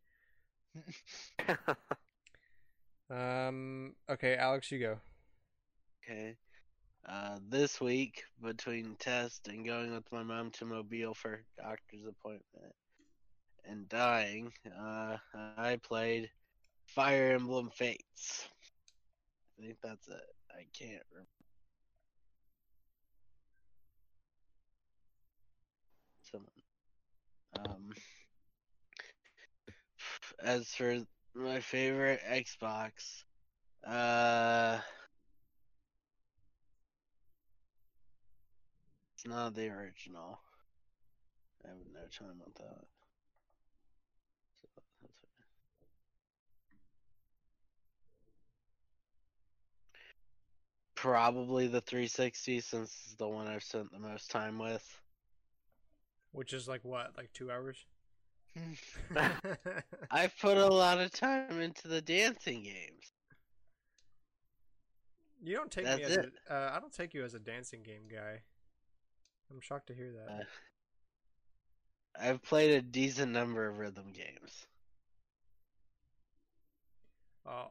[3.11, 3.95] Um.
[4.09, 5.01] Okay, Alex, you go.
[6.09, 6.37] Okay.
[7.09, 12.73] Uh, this week, between test and going with my mom to Mobile for doctor's appointment
[13.65, 15.17] and dying, uh,
[15.57, 16.31] I played
[16.87, 18.49] Fire Emblem Fates.
[19.59, 20.23] I think that's it.
[20.53, 21.29] I can't remember.
[27.59, 27.93] Um,
[30.43, 30.99] as for
[31.35, 33.25] my favorite Xbox,
[33.87, 34.79] uh,
[39.15, 40.41] it's not the original.
[41.65, 42.87] I have no time with that.
[44.63, 45.13] So that's
[50.90, 50.90] it.
[51.01, 54.87] Probably the 360 since it's the one I've spent the most time with.
[56.33, 57.87] Which is like what, like two hours?
[60.11, 63.13] I've put a lot of time into the dancing games.
[65.43, 66.33] you don't take me as it.
[66.51, 68.43] a, uh, I don't take you as a dancing game guy.
[69.51, 70.35] I'm shocked to hear that.
[70.35, 70.45] Uh,
[72.21, 74.67] I've played a decent number of rhythm games.
[77.47, 77.69] Oh,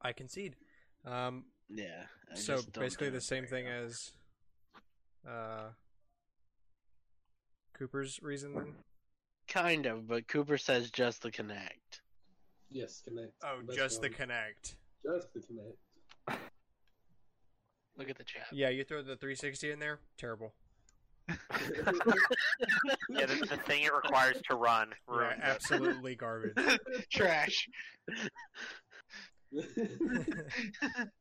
[0.00, 0.56] I concede.
[1.04, 2.04] Um, Yeah.
[2.30, 3.84] I so basically the same thing often.
[3.84, 4.12] as
[5.28, 5.68] uh,
[7.78, 8.74] Cooper's reason then.
[9.48, 12.00] Kind of, but Cooper says just the Kinect.
[12.70, 13.32] Yes, Kinect.
[13.42, 14.10] Oh, That's just the.
[14.10, 14.76] Kinect.
[15.04, 16.38] Just the Kinect.
[17.96, 18.46] Look at the chat.
[18.52, 19.98] Yeah, you throw the 360 in there.
[20.16, 20.54] Terrible.
[23.10, 24.90] Yeah, the, the thing it requires to run.
[25.12, 26.56] Yeah, absolutely garbage.
[27.12, 27.68] Trash.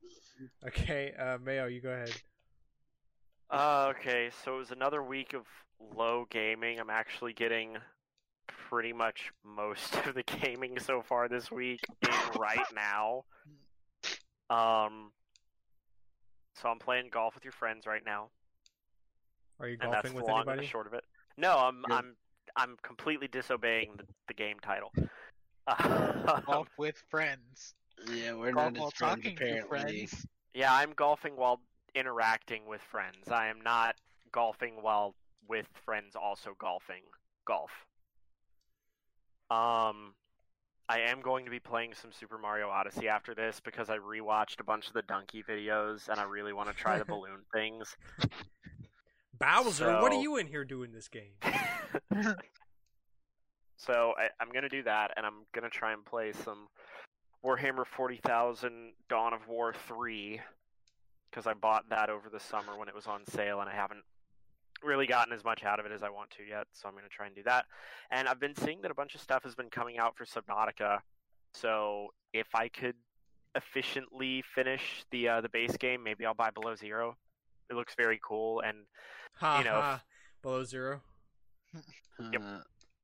[0.68, 2.12] okay, uh, Mayo, you go ahead.
[3.50, 5.44] Uh, okay, so it was another week of
[5.96, 6.80] low gaming.
[6.80, 7.78] I'm actually getting
[8.70, 13.24] pretty much most of the gaming so far this week in right now.
[14.50, 15.12] Um,
[16.62, 18.30] so I'm playing golf with your friends right now,
[19.60, 20.68] Are you and that's golfing with long and anybody?
[20.68, 21.04] the short of it.
[21.38, 21.94] No, I'm Good.
[21.94, 22.16] I'm
[22.56, 24.92] I'm completely disobeying the, the game title.
[25.68, 27.76] Um, Golf with friends.
[28.08, 30.08] Yeah, we're Golf not while as friends talking to apparently.
[30.08, 30.26] friends.
[30.54, 31.62] Yeah, I'm golfing while
[31.96, 33.30] interacting with friends.
[33.30, 33.96] I am not
[34.32, 35.16] golfing while
[35.48, 37.04] with friends also golfing
[37.46, 37.72] golf.
[39.50, 40.14] Um
[40.88, 44.60] I am going to be playing some Super Mario Odyssey after this because I rewatched
[44.60, 47.96] a bunch of the donkey videos and I really want to try the balloon things.
[49.40, 51.34] Bowser, what are you in here doing this game?
[53.78, 56.68] so I, I'm gonna do that, and I'm gonna try and play some
[57.46, 60.42] Warhammer 40,000 Dawn of War 3
[61.30, 64.04] because I bought that over the summer when it was on sale, and I haven't
[64.84, 66.66] really gotten as much out of it as I want to yet.
[66.74, 67.66] So I'm gonna try and do that.
[68.12, 71.00] And I've been seeing that a bunch of stuff has been coming out for Subnautica.
[71.54, 72.96] So if I could
[73.56, 77.16] efficiently finish the uh, the base game, maybe I'll buy Below Zero.
[77.70, 78.86] It looks very cool, and
[79.36, 80.02] Ha You know, ha.
[80.42, 81.02] Below zero.
[82.34, 82.42] Yep.
[82.44, 82.60] Uh,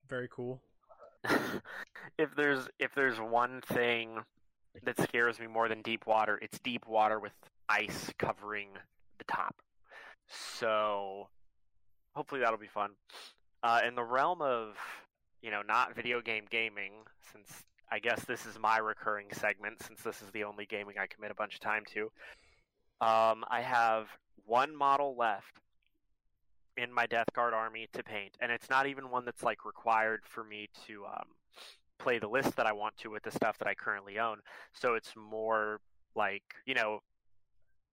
[0.10, 0.62] Very cool.
[2.18, 4.20] If there's if there's one thing
[4.84, 7.34] that scares me more than deep water, it's deep water with
[7.70, 8.70] ice covering
[9.18, 9.56] the top.
[10.28, 11.28] So
[12.16, 12.92] hopefully that'll be fun.
[13.64, 14.76] Uh, in the realm of
[15.42, 16.94] you know not video game gaming,
[17.32, 21.08] since I guess this is my recurring segment, since this is the only gaming I
[21.08, 22.12] commit a bunch of time to.
[23.02, 24.08] Um, I have
[24.46, 25.60] one model left
[26.78, 30.22] in my Death Guard army to paint, and it's not even one that's like required
[30.26, 31.28] for me to um,
[32.00, 34.38] play the list that I want to with the stuff that I currently own.
[34.74, 35.80] So it's more
[36.16, 37.00] like you know,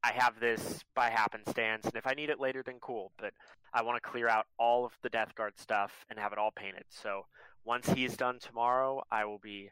[0.02, 3.12] I have this by happenstance, and if I need it later, then cool.
[3.18, 3.32] But
[3.72, 6.52] I want to clear out all of the Death Guard stuff and have it all
[6.54, 6.84] painted.
[6.90, 7.26] So
[7.64, 9.70] once he's done tomorrow, I will be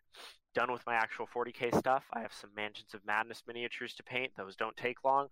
[0.55, 2.05] done with my actual 40k stuff.
[2.12, 5.29] I have some Mansions of Madness miniatures to paint; those don't take long.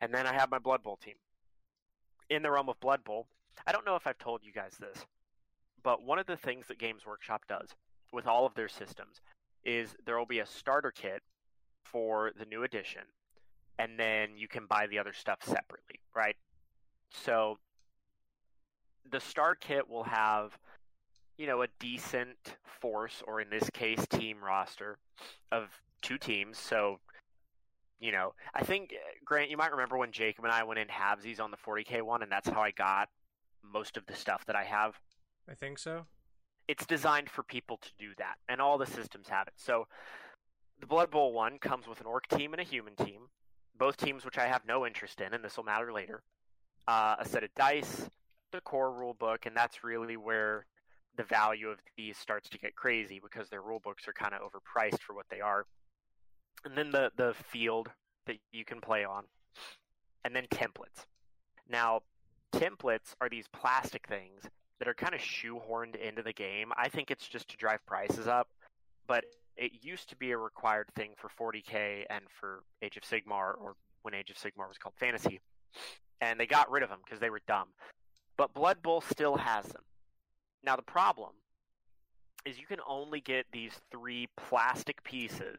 [0.00, 1.14] And then I have my Blood Bowl team
[2.30, 3.26] in the realm of Blood Bowl,
[3.66, 5.04] I don't know if I've told you guys this,
[5.82, 7.70] but one of the things that Games Workshop does
[8.12, 9.20] with all of their systems
[9.64, 11.22] is there will be a starter kit
[11.84, 13.02] for the new edition,
[13.78, 16.36] and then you can buy the other stuff separately, right?
[17.10, 17.58] So
[19.10, 20.56] the start kit will have,
[21.36, 24.98] you know, a decent force, or in this case, team roster
[25.50, 25.68] of
[26.00, 26.58] two teams.
[26.58, 26.98] So
[28.02, 30.88] you know, I think uh, Grant, you might remember when Jacob and I went in
[30.88, 33.08] halvesies on the 40k one, and that's how I got
[33.62, 34.98] most of the stuff that I have.
[35.48, 36.06] I think so.
[36.66, 39.54] It's designed for people to do that, and all the systems have it.
[39.56, 39.86] So,
[40.80, 43.28] the Blood Bowl one comes with an orc team and a human team,
[43.78, 46.24] both teams which I have no interest in, and this will matter later.
[46.88, 48.10] Uh, a set of dice,
[48.50, 50.66] the core rule book, and that's really where
[51.16, 54.40] the value of these starts to get crazy because their rule books are kind of
[54.40, 55.66] overpriced for what they are
[56.64, 57.90] and then the the field
[58.26, 59.24] that you can play on,
[60.24, 61.06] and then templates.
[61.68, 62.02] Now,
[62.52, 64.42] templates are these plastic things
[64.78, 66.72] that are kind of shoehorned into the game.
[66.76, 68.48] I think it's just to drive prices up,
[69.06, 69.24] but
[69.56, 73.74] it used to be a required thing for 40k and for Age of Sigmar, or
[74.02, 75.40] when Age of Sigmar was called Fantasy,
[76.20, 77.68] and they got rid of them because they were dumb.
[78.36, 79.82] But Blood Bowl still has them.
[80.64, 81.32] Now the problem
[82.44, 85.58] is you can only get these three plastic pieces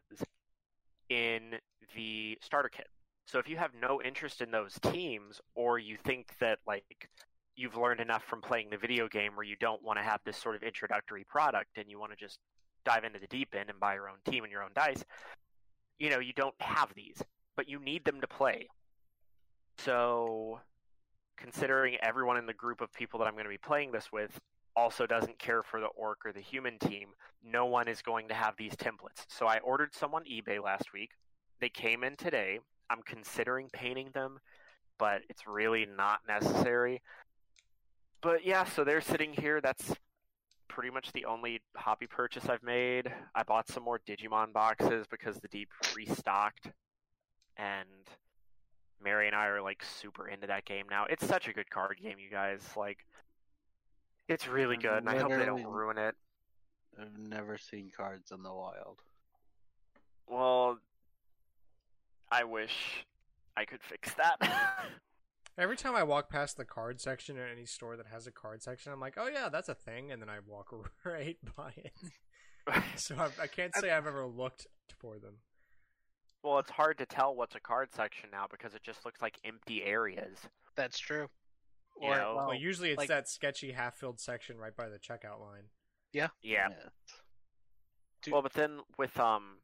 [1.08, 1.54] in
[1.94, 2.88] the starter kit.
[3.26, 7.08] So if you have no interest in those teams, or you think that like
[7.56, 10.36] you've learned enough from playing the video game where you don't want to have this
[10.36, 12.38] sort of introductory product and you want to just
[12.84, 15.04] dive into the deep end and buy your own team and your own dice,
[15.98, 17.22] you know, you don't have these,
[17.56, 18.68] but you need them to play.
[19.78, 20.60] So,
[21.36, 24.38] considering everyone in the group of people that I'm going to be playing this with
[24.76, 27.08] also doesn't care for the orc or the human team,
[27.44, 29.24] no one is going to have these templates.
[29.28, 31.10] So, I ordered some on eBay last week.
[31.60, 32.60] They came in today.
[32.90, 34.40] I'm considering painting them,
[34.98, 37.00] but it's really not necessary
[38.24, 39.60] but yeah, so they're sitting here.
[39.60, 39.94] That's
[40.66, 43.12] pretty much the only hobby purchase I've made.
[43.34, 46.70] I bought some more Digimon boxes because the deep restocked,
[47.58, 47.86] and
[49.02, 51.04] Mary and I are like super into that game now.
[51.10, 52.62] It's such a good card game, you guys.
[52.74, 53.04] Like,
[54.28, 56.14] it's really good, and I hope they don't ruin it.
[57.00, 59.00] I've never seen cards in the wild.
[60.28, 60.78] Well,
[62.30, 63.04] I wish
[63.56, 64.36] I could fix that.
[65.58, 68.62] Every time I walk past the card section in any store that has a card
[68.62, 70.72] section, I'm like, oh yeah, that's a thing, and then I walk
[71.04, 71.92] right by it.
[72.96, 74.66] So I, I can't say I've ever looked
[74.98, 75.34] for them.
[76.42, 79.38] well, it's hard to tell what's a card section now because it just looks like
[79.44, 80.38] empty areas.
[80.74, 81.28] That's true.
[82.00, 84.98] You Or, know, well, well, usually it's like- that sketchy half-filled section right by the
[84.98, 85.64] checkout line.
[86.12, 86.28] Yeah.
[88.22, 88.32] Dude.
[88.32, 89.58] Well, but then with um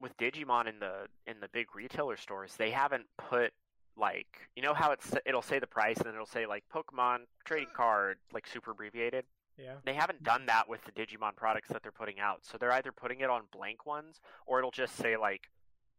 [0.00, 3.52] with Digimon in the in the big retailer stores, they haven't put
[3.96, 7.20] like you know how it's it'll say the price and then it'll say like Pokemon
[7.44, 9.24] trading card like super abbreviated.
[9.56, 9.76] Yeah.
[9.84, 12.40] They haven't done that with the Digimon products that they're putting out.
[12.46, 15.50] So they're either putting it on blank ones or it'll just say like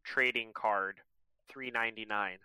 [0.04, 1.02] trading card
[1.50, 2.40] 399.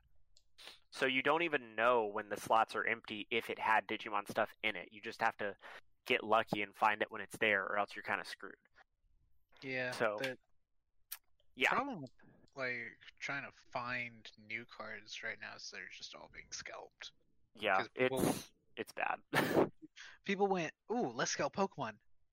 [0.99, 4.49] So you don't even know when the slots are empty if it had Digimon stuff
[4.64, 4.88] in it.
[4.90, 5.55] You just have to
[6.07, 8.55] get lucky and find it when it's there or else you're kind of screwed.
[9.62, 9.90] yeah.
[9.92, 10.36] So- the
[11.55, 11.70] Yeah.
[11.70, 12.11] problem with
[12.55, 17.12] like trying to find new cards right now is they're just all being scalped.
[17.59, 19.20] Yeah, people- it's it's bad.
[20.26, 21.92] People went, "Ooh, let's scalp Pokemon."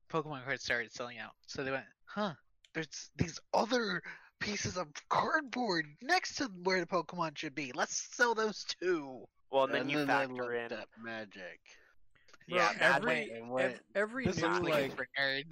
[0.10, 2.36] Pokemon cards started selling out, so they went, "Huh?
[2.74, 4.02] There's these other
[4.44, 7.72] pieces of cardboard next to where the Pokemon should be.
[7.74, 10.88] Let's sell those too." well, and then and you then factor they looked in at
[11.04, 11.60] magic.
[12.48, 15.46] Yeah, Mad every Way- and went, ev- every "This new like- like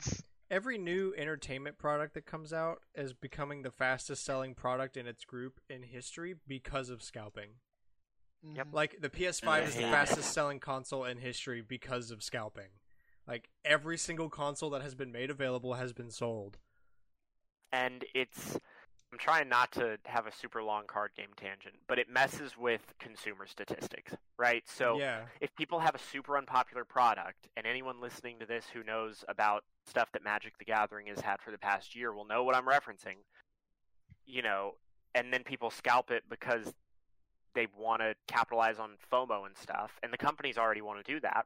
[0.50, 5.24] every new entertainment product that comes out is becoming the fastest selling product in its
[5.24, 7.52] group in history because of scalping.
[8.44, 8.68] Yep.
[8.68, 8.74] Mhm.
[8.74, 12.72] Like the PS5 is the fastest selling console in history because of scalping.
[13.28, 16.58] Like every single console that has been made available has been sold.
[17.74, 18.58] and it's
[19.12, 22.94] I'm trying not to have a super long card game tangent, but it messes with
[22.98, 24.64] consumer statistics, right?
[24.68, 28.84] So yeah, if people have a super unpopular product, and anyone listening to this who
[28.84, 32.44] knows about stuff that Magic the Gathering has had for the past year will know
[32.44, 33.18] what I'm referencing.
[34.26, 34.76] You know,
[35.14, 36.74] and then people scalp it because
[37.54, 41.20] they want to capitalize on FOMO and stuff, and the companies already want to do
[41.20, 41.46] that.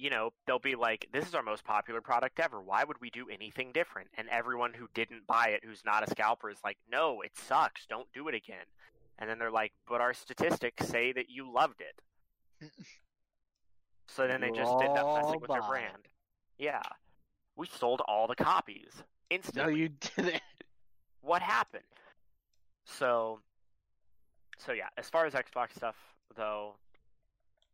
[0.00, 2.58] You know, they'll be like, "This is our most popular product ever.
[2.60, 6.10] Why would we do anything different?" And everyone who didn't buy it, who's not a
[6.10, 7.84] scalper, is like, "No, it sucks.
[7.86, 8.64] Don't do it again."
[9.18, 12.70] And then they're like, "But our statistics say that you loved it."
[14.08, 16.08] So then they just end up messing with their brand.
[16.58, 16.82] Yeah.
[17.56, 19.78] We sold all the copies No, instantly.
[19.80, 20.42] you didn't.
[21.20, 21.84] What happened?
[22.84, 23.40] So
[24.58, 25.96] so yeah, as far as Xbox stuff
[26.34, 26.74] though,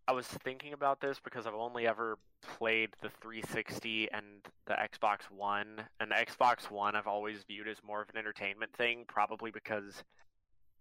[0.09, 2.19] I was thinking about this because I've only ever
[2.59, 4.25] played the 360 and
[4.67, 8.73] the Xbox One, and the Xbox One I've always viewed as more of an entertainment
[8.75, 10.05] thing, probably because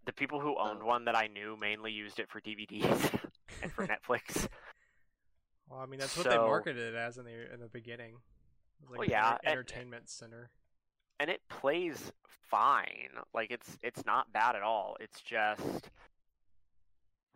[0.05, 0.85] the people who owned Oh.
[0.85, 3.19] one that I knew mainly used it for DVDs
[3.63, 4.47] and for Netflix.
[5.69, 8.17] well, I mean that's what they marketed it as in the in the beginning.
[8.87, 10.51] Like Well, an yeah, enter- and- entertainment center.
[11.19, 13.09] and it plays fine.
[13.33, 14.97] Like it's it's not bad at all.
[14.99, 15.89] It's just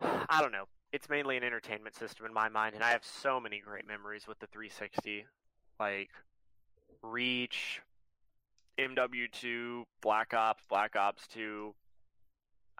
[0.00, 0.66] I don't know.
[0.92, 4.26] It's mainly an entertainment system in my mind, and I have so many great memories
[4.26, 5.26] with the 360,
[5.78, 6.10] like
[7.02, 7.80] Reach,
[8.78, 11.72] MW2, Black Ops, Black Ops 2,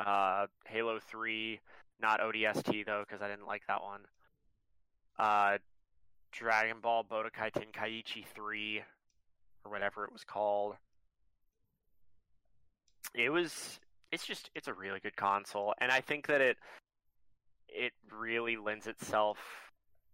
[0.05, 1.61] uh, Halo 3,
[2.03, 4.01] not ODST though, because I didn't like that one.
[5.19, 5.59] Uh,
[6.33, 8.83] Dragon Ball Budokai Tenkaichi 3,
[9.65, 10.77] or whatever it was called
[13.15, 13.81] it was
[14.13, 16.57] it's just it's a really good console and i think that it
[17.73, 19.39] it really lends itself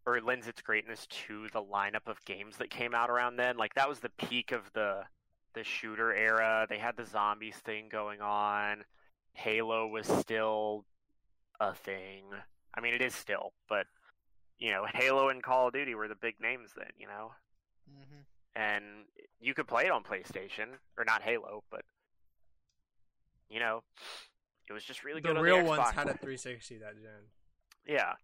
[0.07, 3.75] or lends its greatness to the lineup of games that came out around then like
[3.75, 5.03] that was the peak of the
[5.57, 6.67] the shooter era.
[6.69, 8.85] They had the zombies thing going on.
[9.33, 10.85] Halo was still
[11.59, 12.25] a thing.
[12.75, 13.87] I mean, it is still, but
[14.59, 16.91] you know, Halo and Call of Duty were the big names then.
[16.99, 17.33] You know,
[17.89, 18.21] hmm
[18.55, 18.85] and
[19.39, 21.83] you could play it on PlayStation or not Halo, but
[23.51, 23.83] you know,
[24.69, 25.37] it was just really the good.
[25.37, 27.31] The real the ones had a 360 that gen.
[27.87, 28.15] Yeah,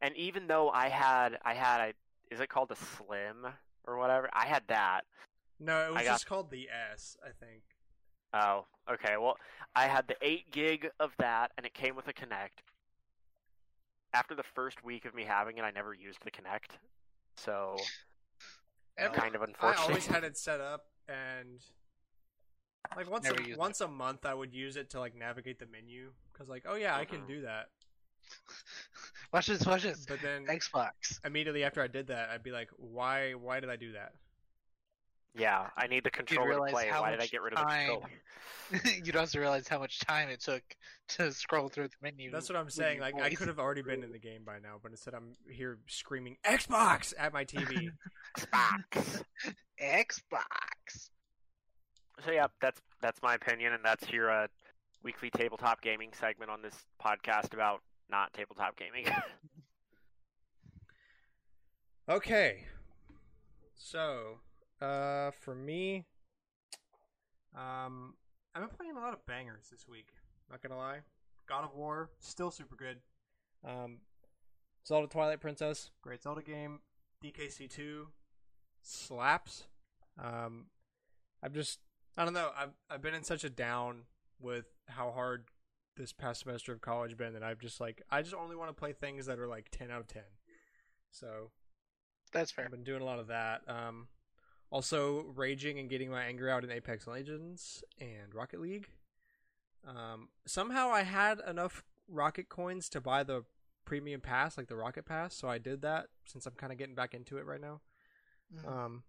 [0.00, 3.46] and even though I had, I had a, is it called a Slim
[3.86, 4.30] or whatever?
[4.32, 5.02] I had that.
[5.58, 7.62] No, it was I got- just called the S, I think.
[8.32, 9.16] Oh, okay.
[9.18, 9.36] Well,
[9.74, 12.62] I had the eight gig of that, and it came with a Kinect.
[14.12, 16.78] After the first week of me having it, I never used the Kinect,
[17.36, 17.76] so
[18.96, 19.80] Every- kind of unfortunate.
[19.82, 21.60] I always had it set up, and
[22.96, 25.58] like once Never a, used once a month, I would use it to like navigate
[25.58, 27.66] the menu because like, oh yeah, I can do that.
[29.32, 30.06] Watch this, watch this.
[30.06, 31.24] But then Xbox.
[31.24, 33.32] immediately after I did that, I'd be like, why?
[33.32, 34.12] Why did I do that?
[35.36, 36.90] Yeah, I need the controller to play.
[36.90, 38.10] Why did I get rid of the time- controller?
[39.04, 40.62] You'd also realize how much time it took
[41.10, 42.30] to scroll through the menu.
[42.30, 43.00] That's what I'm saying.
[43.00, 45.78] Like I could have already been in the game by now, but instead I'm here
[45.88, 47.90] screaming Xbox at my TV.
[48.38, 49.22] Xbox.
[49.82, 51.10] Xbox.
[52.24, 54.46] So yeah, that's that's my opinion, and that's your uh,
[55.02, 56.74] weekly tabletop gaming segment on this
[57.04, 59.06] podcast about not tabletop gaming.
[62.10, 62.64] Okay.
[63.76, 64.40] So,
[64.82, 66.06] uh, for me,
[67.54, 68.14] um,
[68.52, 70.08] I've been playing a lot of bangers this week.
[70.50, 70.98] Not gonna lie,
[71.48, 72.96] God of War still super good.
[73.64, 73.98] Um,
[74.84, 76.80] Zelda Twilight Princess, great Zelda game.
[77.24, 78.08] DKC two
[78.82, 79.68] slaps.
[80.18, 80.66] Um,
[81.44, 81.78] I've just,
[82.18, 82.50] I don't know.
[82.58, 84.02] I've I've been in such a down
[84.40, 85.44] with how hard
[85.96, 88.74] this past semester of college been that I've just like I just only want to
[88.74, 90.22] play things that are like ten out of ten.
[91.10, 91.50] So
[92.32, 92.64] That's fair.
[92.66, 93.62] I've been doing a lot of that.
[93.68, 94.08] Um,
[94.70, 98.88] also raging and getting my anger out in Apex Legends and Rocket League.
[99.86, 103.44] Um, somehow I had enough Rocket coins to buy the
[103.84, 106.94] premium pass, like the Rocket Pass, so I did that since I'm kind of getting
[106.94, 107.80] back into it right now.
[108.54, 108.68] Mhm.
[108.68, 109.02] Um,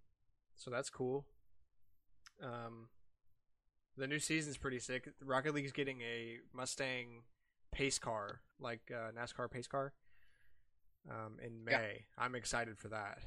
[0.56, 1.26] so that's cool.
[2.42, 2.90] Um,
[3.98, 5.10] the new season's pretty sick.
[5.24, 7.24] Rocket League's getting a Mustang
[7.72, 9.94] pace car, like uh, NASCAR pace car,
[11.10, 11.78] um, in Yeah.
[11.80, 12.06] May.
[12.18, 13.20] I'm excited for that.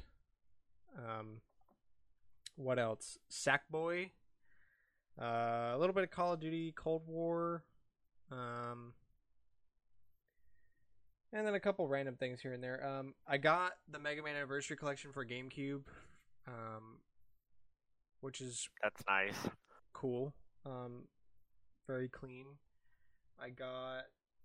[0.97, 1.41] Um,
[2.55, 3.17] what else?
[3.31, 4.11] Sackboy.
[5.19, 7.63] Uh, a little bit of Call of Duty Cold War.
[8.31, 8.93] Um,
[11.31, 12.85] and then a couple random things here and there.
[12.85, 15.83] Um, I got the Mega Man Anniversary Collection for GameCube,
[16.47, 16.99] um,
[18.21, 19.35] which is that's nice.
[19.93, 20.33] cool.
[20.65, 21.03] Um,
[21.87, 22.45] very clean.
[23.39, 24.03] I got.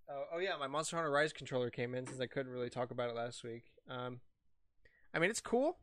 [0.09, 2.91] Oh, oh yeah, my Monster Hunter Rise controller came in since I couldn't really talk
[2.91, 3.65] about it last week.
[3.89, 4.21] Um,
[5.15, 5.79] I mean it's cool.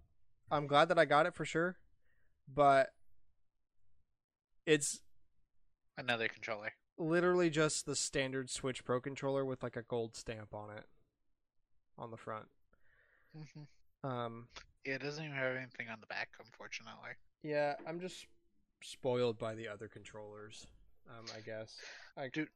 [0.51, 1.77] I'm glad that I got it for sure,
[2.53, 2.89] but
[4.65, 5.01] it's
[5.97, 6.73] Another controller.
[6.97, 10.85] literally just the standard Switch Pro controller with like a gold stamp on it
[11.97, 12.45] on the front.
[13.35, 14.47] hmm Um,
[14.85, 17.11] Yeah, it doesn't even have anything on the back, unfortunately.
[17.43, 18.25] yeah, I'm just
[18.81, 20.67] spoiled by the other controllers.
[21.09, 21.75] Um, I guess.
[22.17, 22.49] I, Dude.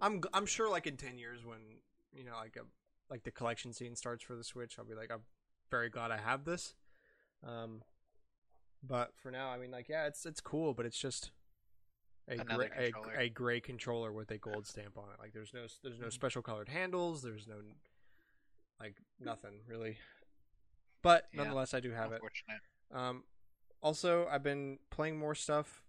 [0.00, 1.58] I'm I'm sure like in ten years when
[2.12, 2.64] you know like a
[3.12, 5.22] like the collection scene starts for the Switch, I'll be like I'm
[5.70, 6.74] very glad I have this.
[7.46, 7.82] Um,
[8.82, 11.30] but for now, I mean like yeah, it's it's cool, but it's just
[12.28, 13.16] a Another gray, a, controller.
[13.18, 15.20] a gray controller with a gold stamp on it.
[15.20, 16.12] Like there's no there's no Mhm.
[16.12, 17.22] special colored handles.
[17.22, 17.56] There's no
[18.80, 19.98] like nothing really.
[21.02, 21.42] But Yeah.
[21.42, 22.22] nonetheless, I do have it.
[22.92, 23.24] Um,
[23.82, 25.82] also, I've been playing more stuff.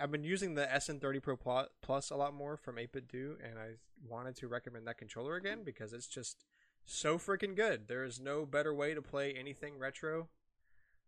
[0.00, 3.74] I've been using the SN30 Pro Plus a lot more from 8BitDo, and I
[4.08, 6.44] wanted to recommend that controller again because it's just
[6.84, 7.88] so freaking good.
[7.88, 10.28] There is no better way to play anything retro,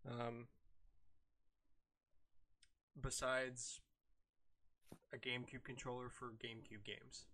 [0.08, 0.48] um,
[3.00, 3.80] besides
[5.12, 7.26] a GameCube controller for GameCube games.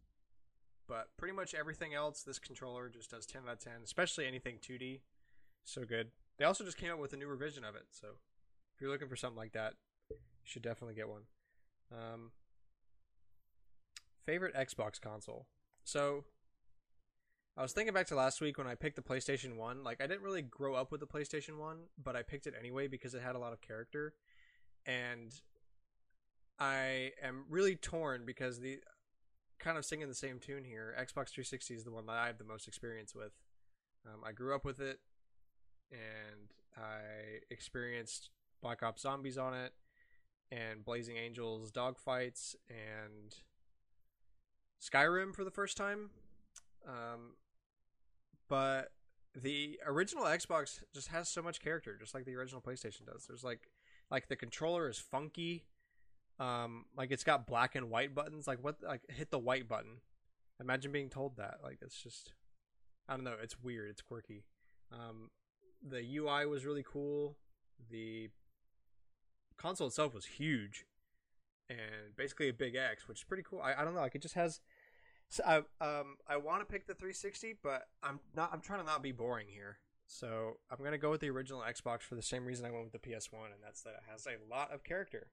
[0.87, 4.59] But pretty much everything else, this controller just does 10 out of 10, especially anything
[4.59, 5.01] 2D.
[5.65, 6.11] So good.
[6.41, 8.09] They also just came out with a new revision of it, so
[8.75, 9.75] if you're looking for something like that,
[10.09, 11.25] you should definitely get one.
[11.93, 12.31] Um,
[14.25, 15.47] favorite Xbox console.
[15.85, 16.25] So
[17.59, 19.85] I was thinking back to last week when I picked the PlayStation 1.
[19.85, 22.89] Like I didn't really grow up with the PlayStation 1, but I picked it anyway
[22.89, 24.15] because it had a lot of character
[24.87, 25.35] and
[26.59, 28.79] I am really torn because the
[29.59, 30.95] kind of singing the same tune here.
[30.99, 33.33] Xbox 360 is the one that I have the most experience with.
[34.07, 35.01] Um, I grew up with it,
[35.91, 38.31] and I experienced
[38.63, 39.73] Black Ops Zombies on it,
[40.51, 43.35] and Blazing Angels dogfights, and
[44.81, 46.11] Skyrim for the first time.
[46.87, 47.37] Um,
[48.49, 48.93] but
[49.35, 53.27] the original Xbox just has so much character, just like the original PlayStation does.
[53.27, 53.71] There's like
[54.11, 55.65] Like the controller is funky.
[56.39, 58.49] Um, like it's got black and white buttons.
[58.49, 58.83] Like what?
[58.83, 60.01] Like hit the white button.
[60.61, 61.59] Imagine being told that.
[61.63, 62.33] Like it's just,
[63.09, 63.37] I don't know.
[63.41, 63.91] It's weird.
[63.91, 64.45] It's quirky.
[64.93, 65.31] Um,
[65.87, 67.37] the UI was really cool.
[67.91, 68.31] The
[69.57, 70.87] console itself was huge,
[71.69, 73.61] and basically a big X, which is pretty cool.
[73.61, 74.01] I, I don't know.
[74.01, 74.61] Like it just has.
[75.29, 78.51] So I um I want to pick the 360, but I'm not.
[78.53, 79.79] I'm trying to not be boring here.
[80.07, 83.01] So I'm gonna go with the original Xbox for the same reason I went with
[83.01, 85.29] the PS1, and that's that it has a lot of character.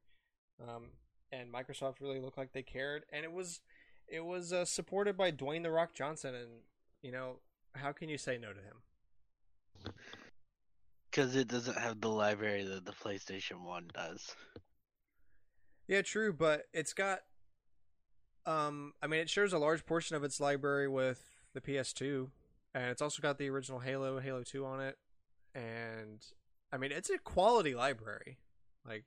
[0.61, 0.91] Um,
[1.31, 3.61] and Microsoft really looked like they cared, and it was
[4.07, 6.49] it was uh, supported by Dwayne the Rock Johnson, and
[7.01, 7.37] you know
[7.75, 9.93] how can you say no to him?
[11.17, 14.35] Because it doesn't have the library that the PlayStation 1 does.
[15.87, 17.21] Yeah, true, but it's got.
[18.45, 21.19] Um, I mean, it shares a large portion of its library with
[21.55, 22.29] the PS2,
[22.75, 24.95] and it's also got the original Halo, Halo Two on it,
[25.55, 26.23] and
[26.71, 28.37] I mean, it's a quality library,
[28.87, 29.05] like,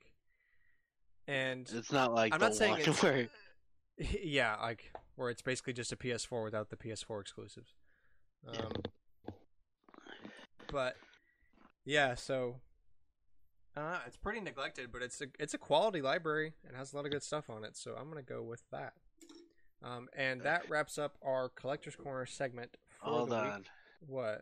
[1.29, 2.81] and It's not like I'm not saying one
[3.97, 7.73] it's yeah, like where it's basically just a PS4 without the PS4 exclusives.
[8.51, 8.59] Yeah.
[8.59, 8.71] Um,
[10.69, 10.97] but
[11.91, 12.55] yeah, so
[13.75, 17.05] uh, it's pretty neglected, but it's a it's a quality library and has a lot
[17.05, 17.75] of good stuff on it.
[17.75, 18.93] So I'm gonna go with that.
[19.83, 23.43] Um, and that wraps up our collector's corner segment for Hold the week.
[23.43, 23.65] on.
[24.07, 24.41] What?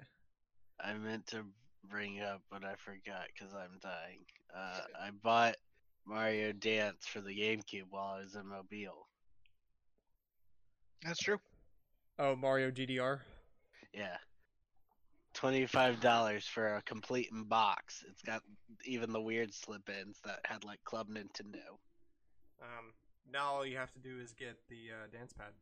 [0.79, 1.43] I meant to
[1.89, 4.19] bring up, but I forgot because I'm dying.
[4.55, 5.55] Uh, I bought
[6.05, 9.07] Mario Dance for the GameCube while I was in Mobile.
[11.03, 11.39] That's true.
[12.19, 13.21] Oh, Mario DDR.
[13.93, 14.17] Yeah.
[15.39, 18.03] Twenty-five dollars for a complete box.
[18.09, 18.41] It's got
[18.83, 21.79] even the weird slip-ins that had like Club Nintendo.
[22.61, 22.91] Um,
[23.31, 25.53] now all you have to do is get the uh, dance pad.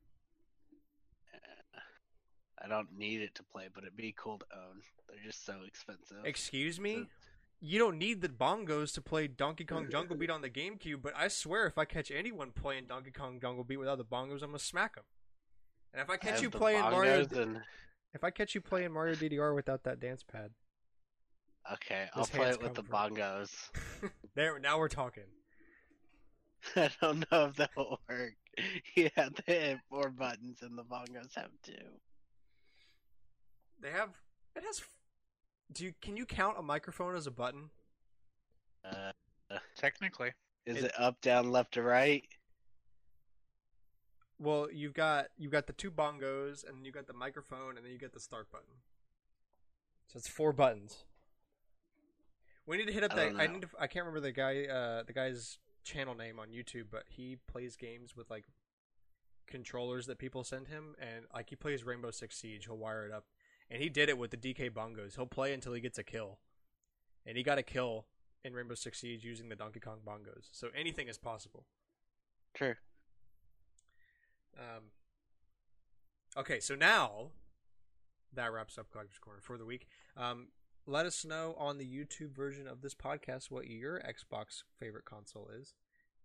[1.31, 1.79] Uh,
[2.65, 4.81] I don't need it to play, but it'd be cool to own.
[5.07, 6.25] They're just so expensive.
[6.25, 7.05] Excuse me.
[7.61, 11.13] You don't need the bongos to play Donkey Kong Jungle Beat on the GameCube, but
[11.15, 14.49] I swear if I catch anyone playing Donkey Kong Jungle Beat without the bongos, I'm
[14.49, 15.03] gonna smack them.
[15.93, 17.61] And if I catch you playing Mario, and-
[18.13, 20.51] if I catch you playing Mario DDR without that dance pad,
[21.73, 23.51] Okay, I'll play it with the bongos.
[24.35, 25.23] there now we're talking.
[26.77, 28.33] I don't know if that will work.
[28.95, 31.73] You have to hit four buttons, and the bongos have two.
[33.79, 34.09] They have
[34.55, 34.81] it has.
[35.71, 37.69] Do you can you count a microphone as a button?
[38.83, 39.11] Uh,
[39.75, 40.31] Technically.
[40.65, 42.23] is It- it up, down, left, or right?
[44.39, 47.91] Well, you've got you've got the two bongos, and you got the microphone, and then
[47.91, 48.81] you get the start button.
[50.07, 51.03] So it's four buttons.
[52.65, 53.35] We need to hit up I that.
[53.39, 53.61] I need.
[53.63, 54.65] To, I can't remember the guy.
[54.65, 58.45] Uh, the guy's channel name on YouTube, but he plays games with like
[59.47, 62.65] controllers that people send him, and like he plays Rainbow Six Siege.
[62.65, 63.25] He'll wire it up,
[63.71, 65.15] and he did it with the DK bongos.
[65.15, 66.39] He'll play until he gets a kill,
[67.25, 68.05] and he got a kill
[68.43, 70.49] in Rainbow Six Siege using the Donkey Kong bongos.
[70.51, 71.65] So anything is possible.
[72.55, 72.77] Sure.
[74.57, 74.83] Um,
[76.37, 77.31] okay, so now
[78.33, 79.87] that wraps up Collector's Corner for the week.
[80.15, 80.47] Um,
[80.85, 85.49] let us know on the YouTube version of this podcast what your Xbox favorite console
[85.59, 85.73] is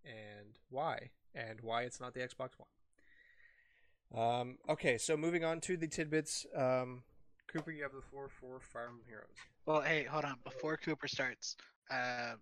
[0.05, 2.69] and why, and why it's not the Xbox One.
[4.15, 6.47] Um, okay, so moving on to the tidbits.
[6.55, 7.03] Um,
[7.49, 9.27] Cooper, you have the floor for Fire Emblem Heroes.
[9.67, 10.37] Well, hey, hold on.
[10.45, 11.57] Before Cooper starts,
[11.91, 12.35] uh,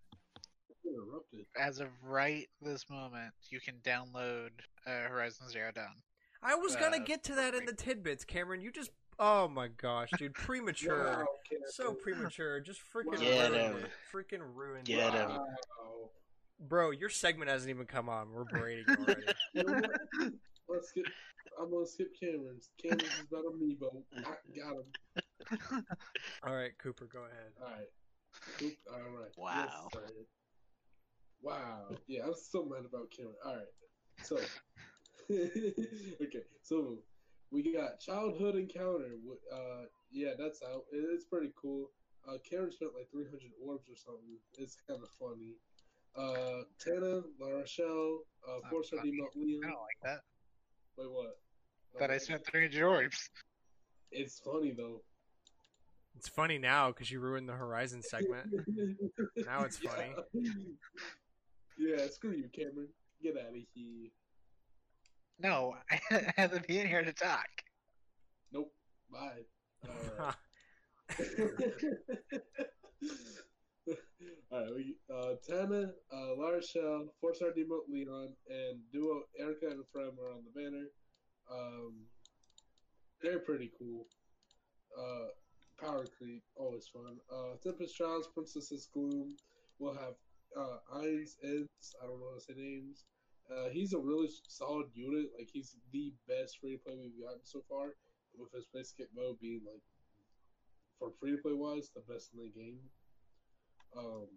[0.86, 1.46] Interrupted.
[1.58, 4.50] as of right this moment, you can download
[4.86, 5.94] uh, Horizon Zero Dawn.
[6.42, 8.60] I was gonna Uh, get to that in the tidbits, Cameron.
[8.62, 11.04] You just, oh my gosh, dude, premature.
[11.18, 11.26] Wow,
[11.68, 13.76] So premature, just freaking Get ruined him.
[13.84, 13.90] it.
[14.12, 15.20] Freaking ruined Get it.
[15.20, 15.30] him.
[15.30, 16.10] Wow.
[16.60, 18.30] Bro, your segment hasn't even come on.
[18.32, 19.22] We're berating you already.
[19.54, 19.80] You know?
[20.68, 21.04] Let's skip.
[21.60, 22.70] I'm gonna skip Cameron's.
[22.80, 24.02] Cameron's is about amiibo.
[24.16, 24.22] I
[24.56, 25.84] got him.
[26.44, 27.52] All right, Cooper, go ahead.
[27.60, 27.88] All right.
[28.62, 29.30] Oop, All right.
[29.36, 29.88] Wow.
[29.92, 30.14] Yes, sir.
[31.42, 31.96] Wow.
[32.06, 33.36] Yeah, I'm so mad about Cameron.
[33.44, 33.64] All right.
[34.22, 34.36] So.
[35.30, 36.42] okay.
[36.62, 36.98] So
[37.50, 39.10] we got childhood encounter.
[39.26, 40.84] Wh- Uh, yeah, that's out.
[40.92, 41.90] It's pretty cool.
[42.28, 44.36] Uh, Cameron spent like 300 orbs or something.
[44.58, 45.54] It's kind of funny.
[46.16, 49.10] Uh, Tana, L'Arachel, uh, Oh, Four Star funny.
[49.12, 49.60] Demon I Leon.
[49.62, 50.20] don't like that.
[50.96, 51.38] Wait, what?
[51.98, 53.30] That I spent 300 orbs.
[54.12, 55.02] It's funny though.
[56.16, 58.48] It's funny now because you ruined the Horizon segment.
[59.46, 60.14] Now it's funny.
[61.80, 61.96] Yeah.
[61.98, 62.88] yeah, screw you, Cameron.
[63.22, 64.10] Get out of here.
[65.38, 65.76] No,
[66.10, 67.48] I have to be in here to talk.
[68.52, 68.70] Nope.
[69.10, 69.46] Bye.
[69.88, 70.34] Alright.
[74.52, 80.18] Alright, we uh Tana, uh L'Arachel, four star demote Leon, and duo Eirika and Ephraim
[80.20, 80.86] are on the banner.
[81.50, 81.94] Um
[83.22, 84.06] they're pretty cool.
[84.98, 85.28] Uh
[85.82, 87.16] Power Creep, always fun.
[87.32, 89.34] Uh Tempest Trials, Princess's Gloom.
[89.78, 90.14] We'll have
[90.56, 91.36] uh, Eds.
[91.42, 93.04] I don't know how to say names.
[93.50, 95.26] Uh, he's a really solid unit.
[95.36, 97.94] Like he's the best free to play we've gotten so far.
[98.38, 99.82] With his base kit mode being like,
[100.98, 102.78] for free to play wise, the best in the game.
[103.96, 104.28] Um,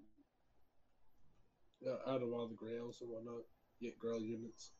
[2.07, 3.43] out of all the grails and whatnot,
[3.81, 4.71] get grail units.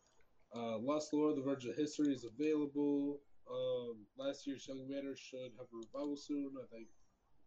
[0.56, 3.20] Uh, Lost Lore, The Verge of History is available.
[3.52, 6.52] Um, last year's Young Matter should have a revival soon.
[6.58, 6.88] I think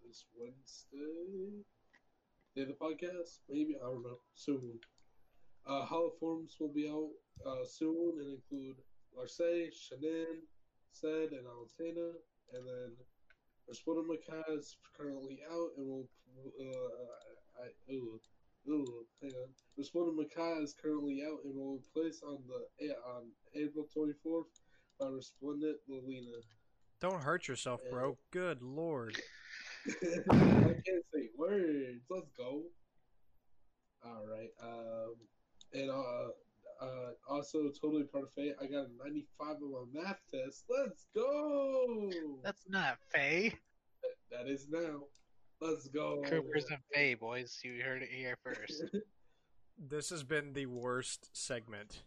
[0.07, 1.65] this Wednesday.
[2.59, 4.19] Of the podcast, maybe I don't know.
[4.35, 4.81] Soon.
[5.67, 7.11] Uh, Hall of Forms will be out
[7.47, 8.77] uh, soon and include
[9.15, 10.41] Larcei, Shannan,
[10.91, 12.13] Sed, and Altena.
[12.55, 12.93] And then
[13.69, 16.09] Resplendent Micaiah is currently out and will.
[16.59, 18.19] Uh, I, ooh,
[18.71, 19.49] ooh, hang on.
[19.77, 24.45] Resplendent Micaiah is currently out and will place on the on April 24th
[24.99, 26.41] by Resplendent Lilina.
[27.03, 28.17] Don't hurt yourself, bro.
[28.31, 29.15] Good lord.
[29.89, 32.03] I can't say words.
[32.11, 32.63] Let's go.
[34.05, 34.51] All right.
[34.63, 35.15] Um,
[35.73, 38.55] and uh, uh, also totally part of fate.
[38.61, 40.65] I got a 95 on my math test.
[40.69, 42.11] Let's go.
[42.45, 43.55] That's not Faye.
[44.31, 45.03] that is now.
[45.61, 46.23] Let's go.
[46.29, 47.61] Cooper's and Faye, boys.
[47.63, 48.85] You heard it here first.
[49.79, 52.03] This has been the worst segment.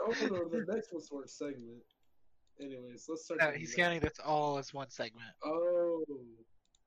[0.00, 1.82] oh no, the next one's for a segment.
[2.60, 3.40] Anyways, let's start.
[3.40, 5.28] no, he's counting that's all as one segment.
[5.44, 6.02] Oh,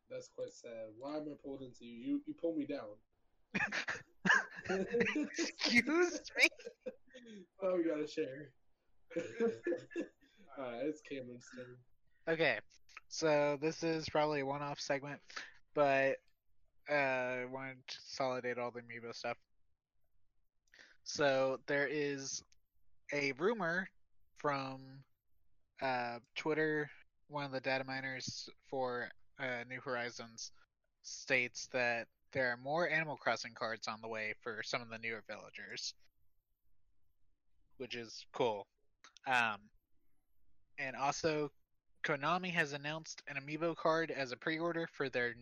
[0.10, 0.88] that's quite sad.
[0.98, 2.14] Why am I pulled into you?
[2.14, 2.88] You you pull me down.
[4.70, 5.86] Excuse
[6.38, 6.48] me?
[7.62, 8.50] oh, we gotta share.
[10.60, 11.78] Alright, it's Cameron's turn.
[12.34, 12.60] Okay,
[13.08, 15.20] so this is probably a one-off segment,
[15.74, 16.18] but
[16.90, 19.38] uh, I wanted to consolidate all the amiibo stuff.
[21.04, 22.44] So there is
[23.14, 23.88] a rumor
[24.38, 24.82] from
[25.82, 26.90] uh, Twitter.
[27.30, 29.10] One of the data miners for
[29.40, 30.52] uh, New Horizons
[31.04, 34.98] states that there are more Animal Crossing cards on the way for some of the
[34.98, 35.94] newer villagers,
[37.78, 38.68] which is cool.
[39.28, 39.58] Um,
[40.78, 41.52] and also
[42.04, 45.36] Konami has announced an amiibo card as a pre-order for their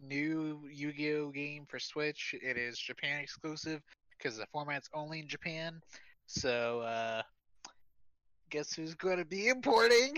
[0.00, 2.34] new Yu-Gi-Oh game for Switch.
[2.40, 3.82] It is Japan exclusive
[4.16, 5.80] because the format's only in Japan.
[6.26, 7.22] So, uh,
[8.50, 10.14] guess who's going to be importing?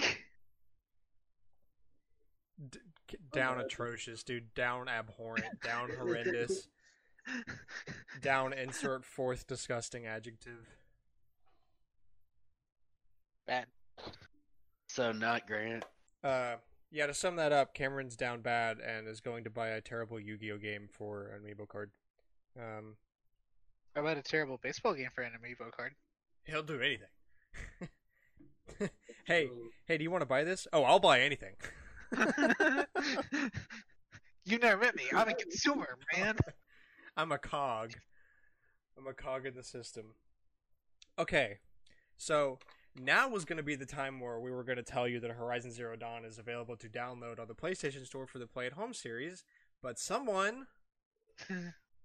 [2.70, 2.78] D-
[3.08, 3.66] k- down Okay.
[3.66, 4.52] atrocious, dude.
[4.54, 5.60] Down abhorrent.
[5.62, 6.68] Down horrendous.
[8.22, 10.66] down insert fourth disgusting adjective.
[13.46, 13.66] Bad.
[14.88, 15.84] So not Grant.
[16.24, 16.56] Uh,
[16.90, 17.06] yeah.
[17.06, 20.58] To sum that up, Cameron's down bad and is going to buy a terrible Yu-Gi-Oh
[20.58, 21.90] game for an amiibo card.
[22.58, 22.96] Um,
[23.94, 25.94] How about a terrible baseball game for an amiibo card?
[26.44, 27.08] he'll do anything.
[29.24, 29.48] hey,
[29.86, 30.66] hey, do you want to buy this?
[30.72, 31.54] Oh, I'll buy anything.
[34.44, 35.04] you never met me.
[35.14, 36.36] I'm a consumer, man.
[37.16, 37.92] I'm a cog.
[38.98, 40.14] I'm a cog in the system.
[41.18, 41.58] Okay,
[42.16, 42.58] so
[42.98, 45.30] now was going to be the time where we were going to tell you that
[45.30, 48.72] Horizon Zero Dawn is available to download on the PlayStation Store for the Play at
[48.72, 49.44] Home series,
[49.82, 50.66] but someone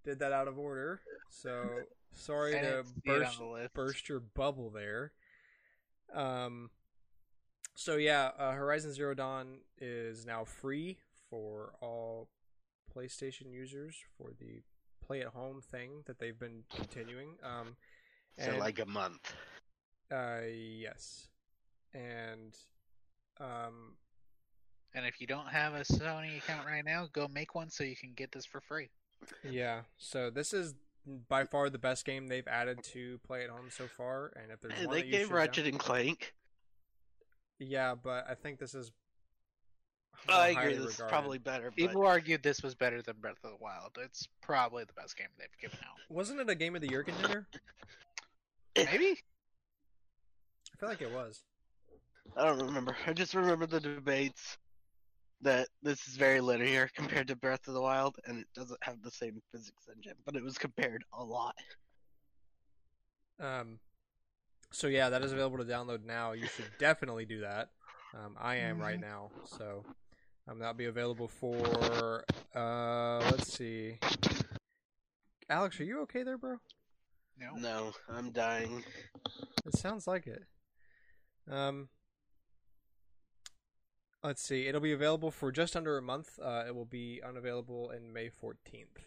[0.03, 0.99] did that out of order.
[1.30, 1.68] So
[2.13, 5.11] sorry to didn't see it on burst burst your bubble there.
[6.14, 6.70] Um,
[7.76, 10.97] so yeah, uh, Horizon Zero Dawn is now free
[11.30, 12.30] for all
[12.95, 14.62] PlayStation users for the
[15.06, 17.36] play at home thing that they've been continuing.
[17.43, 17.76] Um,
[18.39, 19.34] So like a month.
[20.12, 21.28] uh, yes,
[21.93, 22.56] and
[23.39, 23.95] um,
[24.93, 27.95] And if you don't have a Sony account right now, go make one so you
[27.97, 28.89] can get this for free.
[29.43, 29.82] yeah.
[29.97, 30.76] So this is
[31.30, 34.32] by far the best game they've added to play at home so far.
[34.41, 36.34] And if there's Hey, one they gave should Ratchet down- and Clank.
[37.60, 38.91] yeah, but I think this is.
[40.30, 40.56] I agree.
[40.64, 41.66] highly This is probably better.
[41.66, 43.97] But People argued this was better than Breath of the Wild.
[44.01, 45.97] It's probably the best game they've given out.
[46.10, 47.45] Wasn't it a game of the year contender?
[48.76, 49.20] Maybe?
[50.74, 51.43] I feel like it was.
[52.36, 52.95] I don't remember.
[53.06, 54.58] I just remember the debates
[55.41, 59.01] that this is very linear compared to Breath of the Wild, and it doesn't have
[59.01, 61.55] the same physics engine, but it was compared a lot.
[63.39, 63.79] Um,
[64.71, 66.31] so yeah, that is available to download now.
[66.31, 67.69] You should definitely do that.
[68.13, 69.83] Um, I am right now, so
[70.47, 72.23] um, that'll be available for.
[72.55, 73.99] Uh, let's see.
[75.49, 76.57] Alex, are you okay there, bro?
[77.38, 77.55] No.
[77.57, 78.83] No, I'm dying.
[79.65, 80.43] It sounds like it.
[81.51, 81.89] Um,
[84.26, 84.67] let's see.
[84.67, 86.39] It'll be available for just under a month.
[86.41, 89.05] Uh, it will be unavailable in May 14th.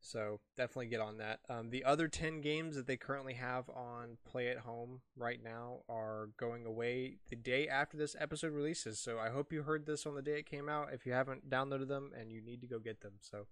[0.00, 1.40] So definitely get on that.
[1.48, 5.80] Um, the other 10 games that they currently have on Play at Home right now
[5.88, 9.00] are going away the day after this episode releases.
[9.00, 10.92] So I hope you heard this on the day it came out.
[10.92, 13.14] If you haven't downloaded them and you need to go get them.
[13.20, 13.46] So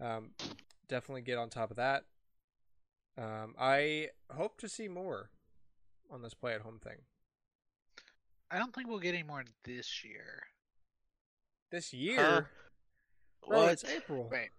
[0.00, 0.30] Um,
[0.88, 2.04] definitely get on top of that.
[3.18, 5.30] Um, I hope to see more
[6.10, 7.02] on this play at home thing
[8.50, 10.42] I don't think we'll get any more this year.
[11.70, 12.48] this year.
[13.46, 13.72] Bro, What?
[13.72, 14.28] it's April.
[14.30, 14.50] Right.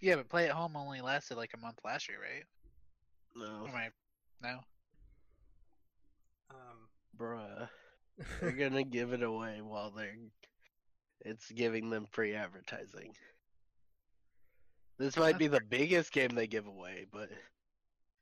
[0.00, 2.44] Yeah, but play at home only lasted like a month last year, right?
[3.36, 3.88] No, Am I?
[4.42, 4.58] No.
[6.50, 7.68] Um, bruh.
[8.40, 10.14] They're gonna give it away while they're.
[11.24, 13.14] It's giving them free advertising.
[14.98, 17.30] This might be the biggest game they give away, but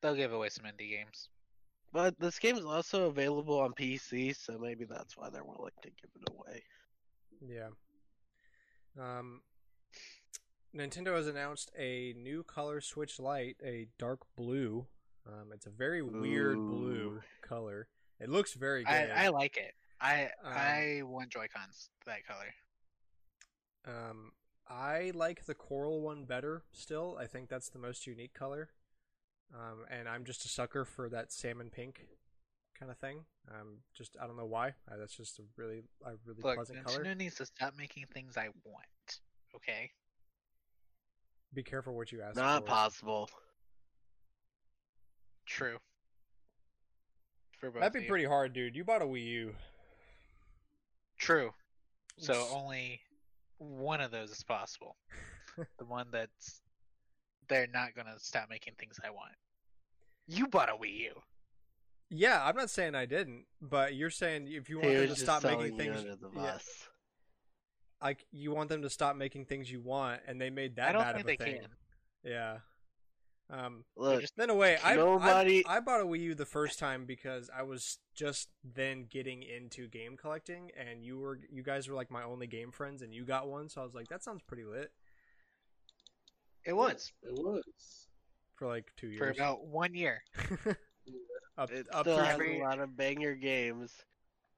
[0.03, 1.29] They'll give away some indie games.
[1.93, 5.89] But this game is also available on PC, so maybe that's why they're willing to
[5.89, 6.63] give it away.
[7.49, 7.69] Yeah.
[8.99, 9.41] Um,
[10.75, 14.87] Nintendo has announced a new color Switch Lite, a dark blue.
[15.27, 17.89] Um, it's a very weird blue color.
[18.21, 18.93] It looks very good.
[18.93, 19.75] I, I like it.
[20.01, 22.55] I Um, I want Joy Cons that color.
[23.87, 24.33] Um,
[24.69, 26.63] I like the coral one better.
[26.73, 28.71] Still, I think that's the most unique color.
[29.55, 32.07] Um, and I'm just a sucker for that salmon pink
[32.79, 33.25] kind of thing.
[33.51, 34.69] Um, just I don't know why.
[34.91, 37.15] Uh, that's just a really a really Look, pleasant Nintendo color.
[37.15, 39.21] needs to stop making things I want.
[39.57, 39.91] Okay.
[41.53, 42.67] Be careful what you ask Not for.
[42.69, 43.31] possible.
[45.47, 45.79] True.
[47.59, 48.09] For both That'd be you.
[48.09, 48.77] pretty hard, dude.
[48.77, 49.55] You bought a Wii U.
[51.19, 51.53] True.
[52.19, 53.01] So only
[53.59, 54.97] one of those is possible.
[55.79, 56.60] the one that's
[57.51, 59.33] they're not gonna stop making things I want.
[60.27, 61.23] You bought a Wii U.
[62.09, 65.17] Yeah, I'm not saying I didn't, but you're saying if you want He them to
[65.17, 66.89] stop throwing making you things, under the yeah, bus.
[68.03, 70.93] like you want them to stop making things you want, and they made that I
[70.93, 71.61] don't bad think of a they thing.
[71.63, 71.71] can.
[72.25, 72.57] Yeah.
[73.51, 73.85] Um.
[73.97, 77.05] Look, just- Then away, I, Nobody- I I bought a Wii U the first time
[77.05, 81.97] because I was just then getting into game collecting, and you were you guys were
[81.97, 84.43] like my only game friends, and you got one, so I was like, that sounds
[84.43, 84.93] pretty lit
[86.65, 88.07] It was It was.
[88.57, 89.19] for like two years.
[89.19, 90.23] for about one year.
[91.59, 93.93] up it up still has every- a lot of banger games.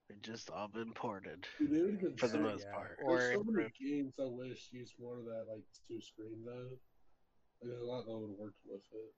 [0.08, 2.74] They're just all been ported Dude, they would even for the say- most yeah.
[2.74, 2.98] part.
[3.04, 6.68] Or There's so many games I wish used more of that like two screen though.
[6.70, 9.14] Like, there's a lot that would have worked with it.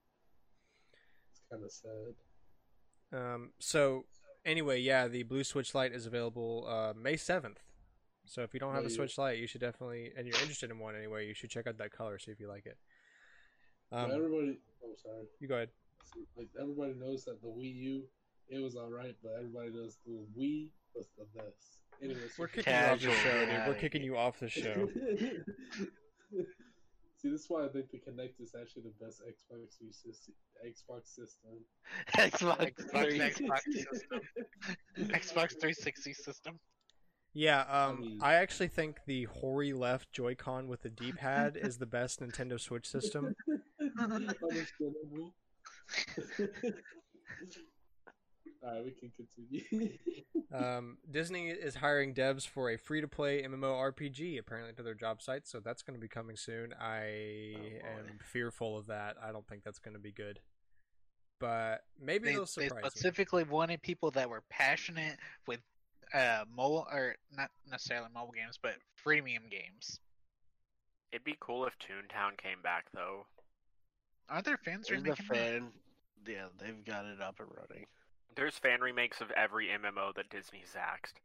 [1.31, 2.15] It's kind of sad.
[3.11, 4.05] Um, so
[4.45, 7.59] anyway, yeah, the blue Switch Lite is available uh, May seventh.
[8.25, 10.79] So if you don't have a Switch Lite, you should definitely, and you're interested in
[10.79, 12.77] one anyway, you should check out that color, see if you like it.
[13.91, 15.69] But Um, everybody, oh sorry, you go ahead.
[16.35, 18.03] like everybody knows that the Wii U,
[18.49, 21.79] it was alright, but everybody knows the Wii was the best.
[22.01, 23.67] Anyways, We're so- kicking you off the show, dude.
[23.67, 24.87] We're kicking you off the show.
[27.17, 30.29] See, this is why I think the Kinect is actually the best Xbox U sys-
[30.65, 31.51] Xbox system.
[32.17, 33.45] Xbox Xbox, 360.
[33.45, 34.19] Xbox system.
[34.99, 36.59] Xbox 360 system.
[37.37, 41.85] Yeah, um, mean- I actually think the hoary left Joy-Con with the D-pad is the
[41.85, 43.35] best Nintendo Switch system.
[48.65, 49.97] Alright, we can continue.
[50.53, 55.59] Um, Disney is hiring devs for a free-to-play MMORPG apparently to their job site, so
[55.59, 56.73] that's going to be coming soon.
[56.79, 59.17] I Oh, am fearful of that.
[59.21, 60.39] I don't think that's going to be good,
[61.39, 62.89] but maybe They, they'll they surprise me.
[62.89, 65.59] specifically wanted people that were passionate with
[66.15, 69.99] uh mobile or not necessarily mobile games, but freemium games.
[71.11, 73.25] It'd be cool if Toontown came back though.
[74.29, 75.71] Aren't there fans There's the remaking
[76.25, 76.31] that?
[76.31, 77.85] Yeah, they've got it up and running.
[78.35, 81.19] There's fan remakes of every MMO that Disney's axed.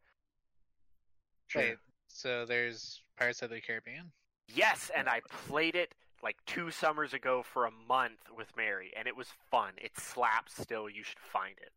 [1.55, 1.77] Wait,
[2.09, 4.13] so there's Pirates of the Caribbean.
[4.55, 9.09] Yes, and I played it like two summers ago for a month with Mary, and
[9.09, 9.73] it was fun.
[9.79, 10.89] It slaps still.
[10.89, 11.73] You should find it.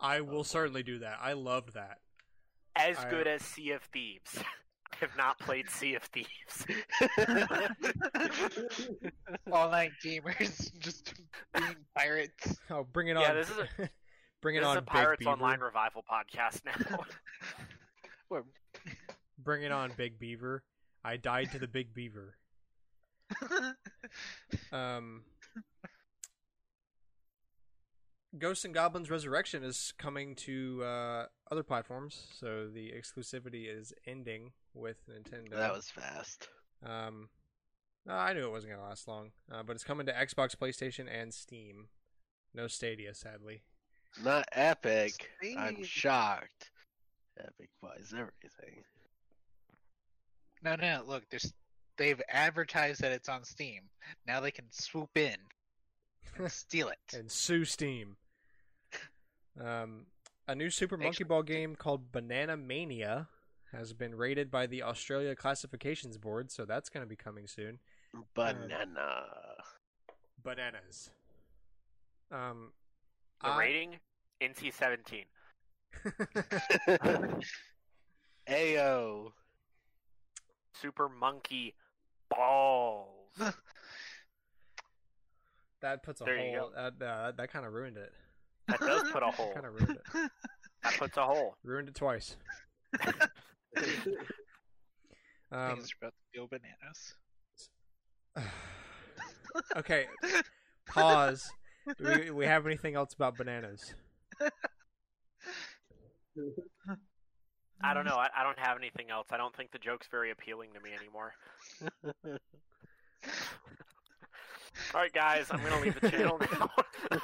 [0.00, 1.18] I will certainly do that.
[1.20, 1.98] I loved that.
[2.78, 4.38] As I- good as Sea of Thieves.
[4.92, 6.66] I have not played Sea of Thieves.
[9.52, 11.14] All night gamers just
[11.54, 12.56] being pirates.
[12.70, 13.36] Oh, bring it Yeah, on!
[13.36, 13.68] this is a
[14.40, 15.30] bring it this on, is a Big Pirates Beaver.
[15.30, 18.42] Online revival podcast now.
[19.38, 20.62] Bring it on, Big Beaver.
[21.04, 22.34] I died to the Big Beaver.
[24.72, 25.22] Um,
[28.36, 34.52] Ghosts and Goblins Resurrection is coming to uh, other platforms, so the exclusivity is ending
[34.74, 35.50] with Nintendo.
[35.56, 36.48] that was fast.
[36.84, 37.30] Um,
[38.08, 41.06] uh, I knew it wasn't gonna last long, uh, but it's coming to Xbox, PlayStation,
[41.10, 41.88] and Steam.
[42.54, 43.62] No Stadia, sadly.
[44.22, 45.30] Not Epic.
[45.58, 46.70] I'm shocked.
[47.38, 48.82] Epic buys everything.
[50.62, 51.52] no, no, look, there's
[51.96, 53.82] they've advertised that it's on Steam.
[54.26, 55.40] Now they can swoop in and
[56.48, 56.98] steal it.
[57.14, 58.16] and sue Steam.
[59.60, 60.06] Um,
[60.46, 63.28] a new Super Monkey Ball game called Banana Mania
[63.72, 67.78] has been rated by the Australia Classifications Board, so that's going to be coming soon.
[68.34, 69.24] Banana.
[70.42, 71.10] Bananas.
[72.32, 72.72] Um,
[73.42, 73.98] The I- rating
[74.40, 75.24] NC seventeen.
[78.48, 79.32] Ayo.
[80.80, 81.74] Super monkey
[82.30, 83.08] balls.
[85.82, 86.70] that puts a There you hole.
[86.74, 88.12] That uh, that kind of ruined it.
[88.68, 89.52] That does put a hole.
[89.54, 90.30] Kind of ruined it.
[90.84, 91.56] That puts a hole.
[91.64, 92.36] Ruined it twice.
[95.50, 97.14] Um, Things are about to go bananas.
[99.76, 100.06] okay,
[100.86, 101.50] pause.
[101.96, 103.94] Do we, we have anything else about bananas?
[107.82, 108.16] I don't know.
[108.16, 109.28] I, I don't have anything else.
[109.30, 111.32] I don't think the joke's very appealing to me anymore.
[114.94, 116.70] All right, guys, I'm gonna leave the channel now.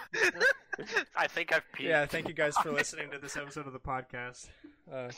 [1.16, 1.88] I think I've peaked.
[1.88, 4.48] Yeah, thank you guys for listening to this episode of the podcast.
[4.92, 5.11] Uh,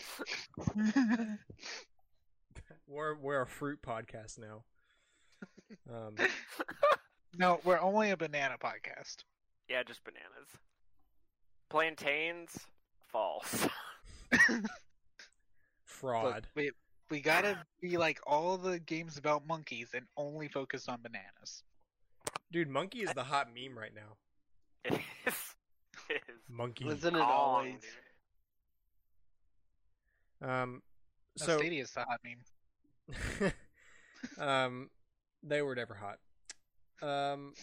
[2.87, 4.64] we're we're a fruit podcast now.
[5.93, 6.14] Um,
[7.37, 9.24] no, we're only a banana podcast.
[9.68, 10.49] Yeah, just bananas.
[11.68, 12.66] Plantains,
[13.09, 13.66] false.
[15.84, 16.34] fraud.
[16.34, 16.70] Look, we
[17.11, 21.62] we gotta be like all the games about monkeys and only focus on bananas.
[22.53, 24.16] Dude, monkey is the hot meme right now.
[24.94, 25.34] It is.
[26.09, 26.38] It is.
[26.49, 26.86] Monkey.
[26.86, 27.80] Isn't it always?
[30.40, 30.49] dude.
[30.49, 30.82] Um,
[31.40, 33.53] No, so Stadia's the hot meme.
[34.38, 34.90] um,
[35.42, 36.18] they were never hot.
[37.03, 37.55] Um,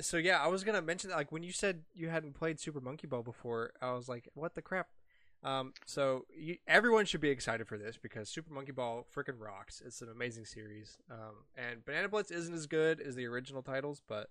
[0.00, 1.16] so yeah, I was gonna mention that.
[1.16, 4.54] like when you said you hadn't played Super Monkey Ball before, I was like, what
[4.54, 4.88] the crap?
[5.44, 9.82] Um, so you, everyone should be excited for this because Super Monkey Ball freaking rocks.
[9.84, 10.98] It's an amazing series.
[11.10, 14.28] Um, and Banana Blitz isn't as good as the original titles, but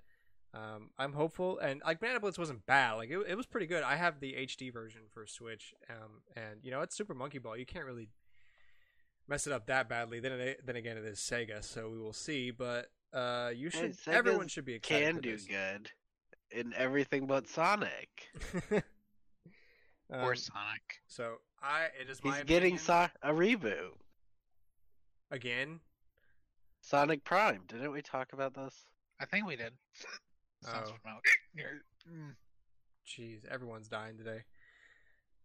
[0.54, 1.60] um, I'm hopeful.
[1.60, 2.94] And like Banana Blitz wasn't bad.
[2.94, 3.84] Like it, it was pretty good.
[3.84, 5.74] I have the HD version for Switch.
[5.90, 7.58] Um, and you know it's Super Monkey Ball.
[7.58, 8.10] You can't really
[9.28, 10.20] mess it up that badly.
[10.22, 12.52] Then it, then again, it is Sega, so we will see.
[12.52, 13.98] But uh, you should.
[14.08, 15.14] Everyone should be excited.
[15.14, 15.92] Can do good
[16.52, 18.30] in everything but Sonic.
[20.12, 21.02] or Um, Sonic.
[21.08, 23.98] so I, it is my He's getting opinion- so- a reboot.
[25.30, 25.80] again.
[26.82, 27.64] Sonic Prime.
[27.68, 28.86] Didn't we talk about this?
[29.20, 29.74] I think we did.
[30.64, 30.98] Sounds Oh.
[31.02, 31.84] familiar.
[32.10, 32.36] Mm.
[33.08, 34.44] Jeez, everyone's dying today.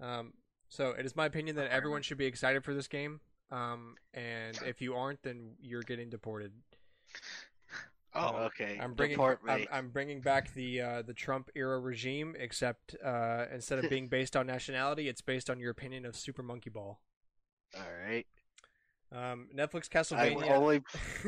[0.01, 0.33] Um,
[0.69, 3.21] so it is my opinion that everyone should be excited for this game.
[3.51, 6.53] Um, and if you aren't, then you're getting deported.
[8.17, 8.79] Oh, okay.
[8.81, 9.67] I'm bringing Deport I'm.
[9.71, 14.37] I'm bringing back the uh, the Trump era regime, except uh, instead of being based
[14.37, 17.01] on nationality, it's based on your opinion of Super Monkey Ball.
[17.77, 18.27] All right.
[19.13, 20.51] Um, Netflix I've Castlevania.
[20.51, 20.83] only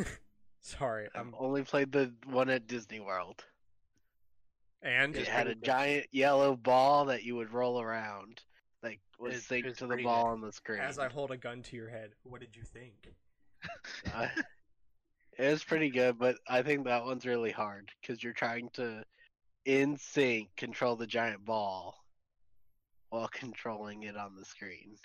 [0.61, 3.45] Sorry, I've um, only played the one at Disney World.
[4.83, 5.67] and It It's had a pretty good.
[5.67, 8.43] giant yellow ball that you would roll around,
[8.83, 10.31] like was It's- sync it's to the ball good.
[10.31, 10.81] on the screen.
[10.81, 13.15] as I hold a gun to your head, what did you think?
[15.39, 19.05] It was pretty good, but I think that one's really hard because you're trying to,
[19.65, 22.05] in sync, control the giant ball
[23.11, 24.97] while controlling it on the screen.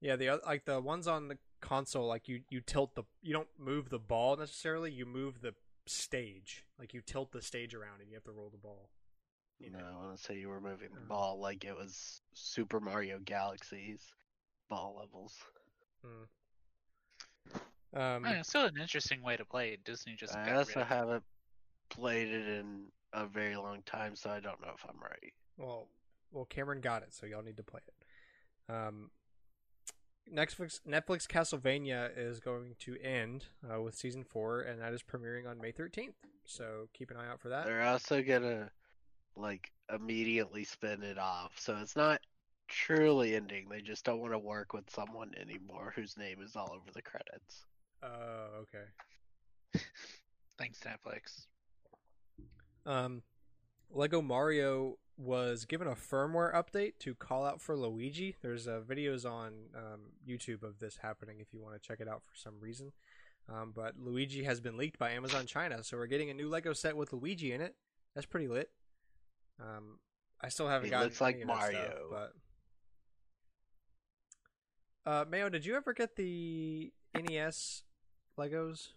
[0.00, 3.48] Yeah, the like the ones on the console, like you you tilt the you don't
[3.58, 5.54] move the ball necessarily, you move the
[5.86, 6.64] stage.
[6.78, 8.90] Like you tilt the stage around and you have to roll the ball.
[9.60, 11.08] You know, I want to say you were moving the Oh.
[11.08, 14.02] ball like it was Super Mario Galaxy's
[14.68, 15.38] ball levels.
[16.04, 16.24] Hmm.
[17.94, 19.84] Um, I mean, it's still an interesting way to play it.
[19.84, 20.88] Disney just I got also rid it.
[20.88, 21.24] haven't
[21.90, 25.32] played it in a very long time, so I don't know if I'm right.
[25.56, 25.88] well,
[26.32, 28.72] well, Cameron got it, so y'all need to play it.
[28.72, 29.10] Um,
[30.32, 35.48] Netflix Netflix Castlevania is going to end uh, with season four, and that is premiering
[35.48, 36.16] on May thirteenth.
[36.46, 37.66] So keep an eye out for that.
[37.66, 38.70] They're also gonna
[39.36, 42.20] like immediately spin it off, so it's not
[42.68, 43.68] truly ending.
[43.68, 47.02] They just don't want to work with someone anymore whose name is all over the
[47.02, 47.66] credits.
[48.04, 49.82] Oh, okay.
[50.58, 51.46] Thanks, Netflix.
[52.86, 53.22] Um,
[53.90, 58.36] Lego Mario was given a firmware update to call out for Luigi.
[58.42, 62.08] There's uh, videos on um, YouTube of this happening if you want to check it
[62.08, 62.92] out for some reason.
[63.48, 66.72] Um, but Luigi has been leaked by Amazon China, so we're getting a new Lego
[66.72, 67.74] set with Luigi in it.
[68.14, 68.70] That's pretty lit.
[69.60, 69.98] Um,
[70.40, 72.06] I still haven't He gotten looks like that stuff, Mario.
[72.10, 72.32] but
[75.10, 77.82] uh, Mayo, did you ever get the NES
[78.38, 78.88] Legos?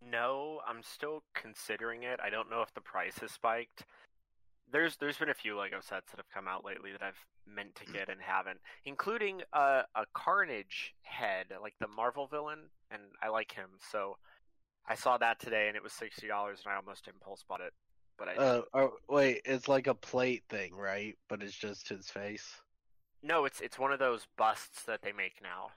[0.00, 2.20] No, I'm still considering it.
[2.22, 3.84] I don't know if the price has spiked.
[4.70, 7.74] There's there's been a few Lego sets that have come out lately that I've meant
[7.76, 13.28] to get and haven't, including a a Carnage head, like the Marvel villain, and I
[13.28, 13.70] like him.
[13.90, 14.18] So
[14.86, 17.72] I saw that today and it was sixty dollars, and I almost impulse bought it,
[18.18, 18.64] but I Uh, didn't.
[18.74, 21.16] oh, wait, it's like a plate thing, right?
[21.28, 22.60] But it's just his face.
[23.22, 25.70] No, it's it's one of those busts that they make now.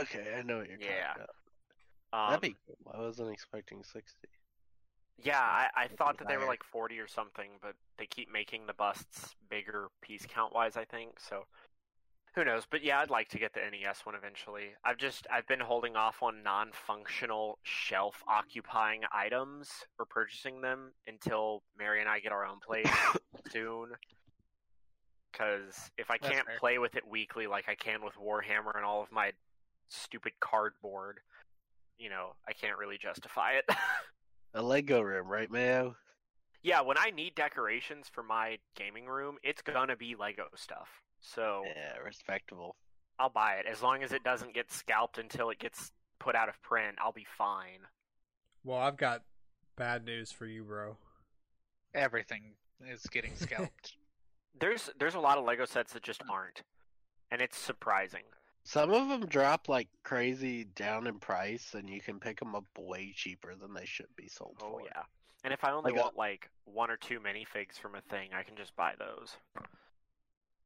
[0.00, 1.08] Okay, I know what you're Yeah.
[1.08, 1.34] talking about.
[2.12, 2.92] Um, That'd be cool.
[2.94, 4.28] I wasn't expecting sixty.
[5.22, 8.66] Yeah, I, I thought that they were like 40 or something, but they keep making
[8.66, 11.18] the busts bigger piece count wise, I think.
[11.18, 11.44] So
[12.36, 12.62] who knows?
[12.70, 14.74] But yeah, I'd like to get the NES one eventually.
[14.84, 21.64] I've just I've been holding off on non-functional shelf occupying items or purchasing them until
[21.76, 22.86] Mary and I get our own place
[23.50, 23.88] soon.
[25.32, 26.58] Cuz if I That's can't fair.
[26.60, 29.32] play with it weekly like I can with Warhammer and all of my
[29.88, 31.20] stupid cardboard,
[31.98, 33.64] you know, I can't really justify it.
[34.54, 35.96] A Lego room, right, Mayo?
[36.62, 40.88] Yeah, when I need decorations for my gaming room, it's gonna be Lego stuff.
[41.20, 42.76] So Yeah, respectable.
[43.18, 43.66] I'll buy it.
[43.66, 47.12] As long as it doesn't get scalped until it gets put out of print, I'll
[47.12, 47.80] be fine.
[48.64, 49.22] Well, I've got
[49.76, 50.96] bad news for you, bro.
[51.94, 52.54] Everything
[52.86, 53.94] is getting scalped.
[54.58, 56.62] There's there's a lot of Lego sets that just aren't.
[57.30, 58.24] And it's surprising.
[58.68, 62.66] Some of them drop like crazy down in price, and you can pick them up
[62.78, 64.82] way cheaper than they should be sold Oh for.
[64.84, 65.04] yeah.
[65.42, 68.42] And if I only Like a- like one or two minifigs from a thing, I
[68.42, 69.34] can just buy those.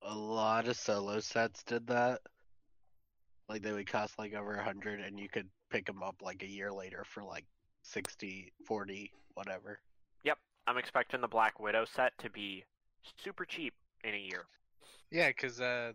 [0.03, 2.22] A lot of solo sets did that.
[3.48, 6.42] Like they would cost like over a hundred, and you could pick them up like
[6.42, 7.44] a year later for like
[7.82, 9.78] 60, 40, whatever.
[10.24, 12.64] Yep, I'm expecting the Black Widow set to be
[13.22, 14.46] super cheap in a year.
[15.12, 15.92] yeah, because uh,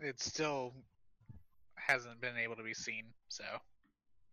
[0.00, 0.72] it still
[1.86, 3.04] hasn't been able to be seen.
[3.28, 3.44] So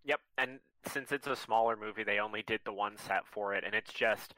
[0.03, 3.63] Yep, and since it's a smaller movie, they only did the one set for it,
[3.63, 4.33] and it's just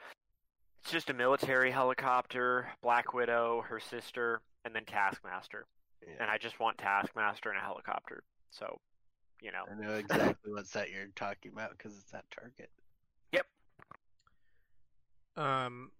[0.81, 5.65] it's just a military helicopter, Black Widow, her sister, and then Taskmaster.
[6.01, 6.15] Yeah.
[6.19, 8.23] And I just want Taskmaster and a helicopter.
[8.51, 8.79] So,
[9.41, 12.69] you know, I know exactly what set you're talking about because it's at Target.
[13.31, 13.45] Yep.
[15.37, 15.91] Um.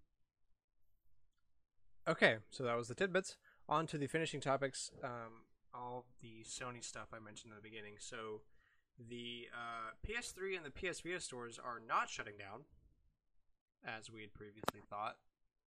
[2.05, 3.37] Okay, so that was the tidbits.
[3.69, 4.91] On to the finishing topics.
[5.01, 7.95] Um, all the Sony stuff I mentioned in the beginning.
[7.99, 8.41] So,
[8.97, 12.61] the uh, PS3 and the PS Vita stores are not shutting down,
[13.85, 15.17] as we had previously thought,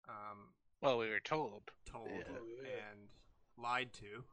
[0.08, 0.50] um,
[0.82, 1.72] well, we were told.
[1.90, 2.24] told, Yeah.
[2.30, 3.10] Oh, and
[3.58, 4.24] lied to.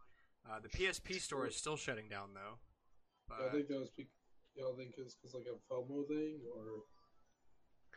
[0.49, 2.59] Uh, the PSP store is still shutting down though.
[3.33, 4.09] I think that was be-
[4.55, 6.83] y'all think it's because like a FOMO thing or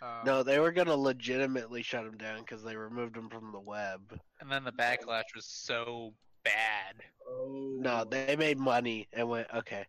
[0.02, 3.60] uh, no, they were gonna legitimately shut them down because they removed them from the
[3.60, 4.02] web.
[4.40, 6.14] And then the backlash was so
[6.46, 6.96] bad.
[7.28, 9.86] oh No, they made money and went okay.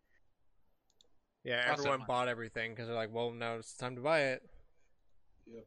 [1.45, 2.07] yeah, Also everyone mine.
[2.09, 4.43] bought everything because they're like, well, now it's time to buy it.
[5.47, 5.67] Yep.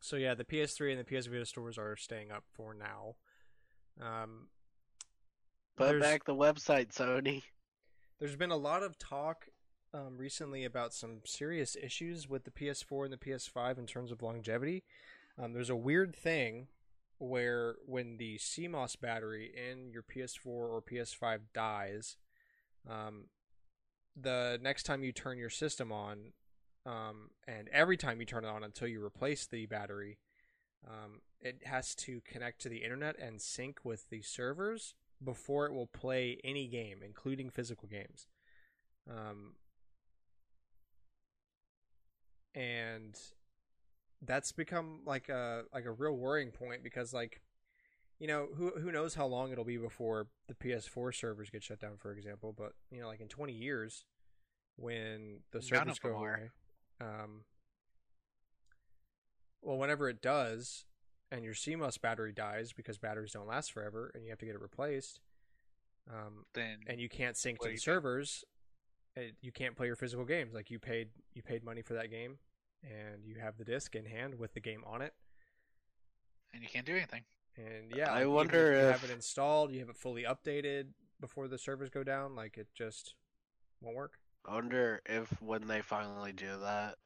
[0.00, 3.16] So yeah, the PS3 and the PS Vita stores are staying up for now.
[4.00, 4.48] Um,
[5.76, 7.42] Put There's- back the website, Sony.
[8.20, 9.48] there's been a lot of talk
[9.92, 14.22] um, recently about some serious issues with the PS4 and the PS5 in terms of
[14.22, 14.84] longevity.
[15.36, 16.68] Um, there's a weird thing
[17.18, 22.16] where when the CMOS battery in your PS4 or PS5 dies,
[22.88, 23.26] um,
[24.16, 26.32] the next time you turn your system on,
[26.86, 30.18] um, and every time you turn it on until you replace the battery,
[30.86, 35.72] um, it has to connect to the internet and sync with the servers before it
[35.72, 38.26] will play any game, including physical games.
[39.08, 39.54] Um,
[42.54, 43.18] and
[44.22, 47.40] that's become like a like a real worrying point because like
[48.18, 51.80] you know who who knows how long it'll be before the PS4 servers get shut
[51.80, 54.04] down for example but you know like in 20 years
[54.76, 56.50] when the servers go away
[57.00, 57.40] um
[59.62, 60.84] well whenever it does
[61.30, 64.54] and your CMOS battery dies because batteries don't last forever and you have to get
[64.54, 65.20] it replaced
[66.10, 68.44] um Then and you can't sync to the servers,
[69.16, 70.54] it, you can't play your physical games.
[70.54, 72.38] Like you paid you paid money for that game,
[72.84, 75.12] and you have the disc in hand with the game on it.
[76.52, 77.22] and you can't do anything.
[77.56, 80.86] And yeah, I like, wonder if you have it installed, you have it fully updated
[81.20, 82.34] before the servers go down.
[82.34, 83.14] Like it just
[83.80, 84.18] won't work.
[84.46, 86.96] I wonder if when they finally do that,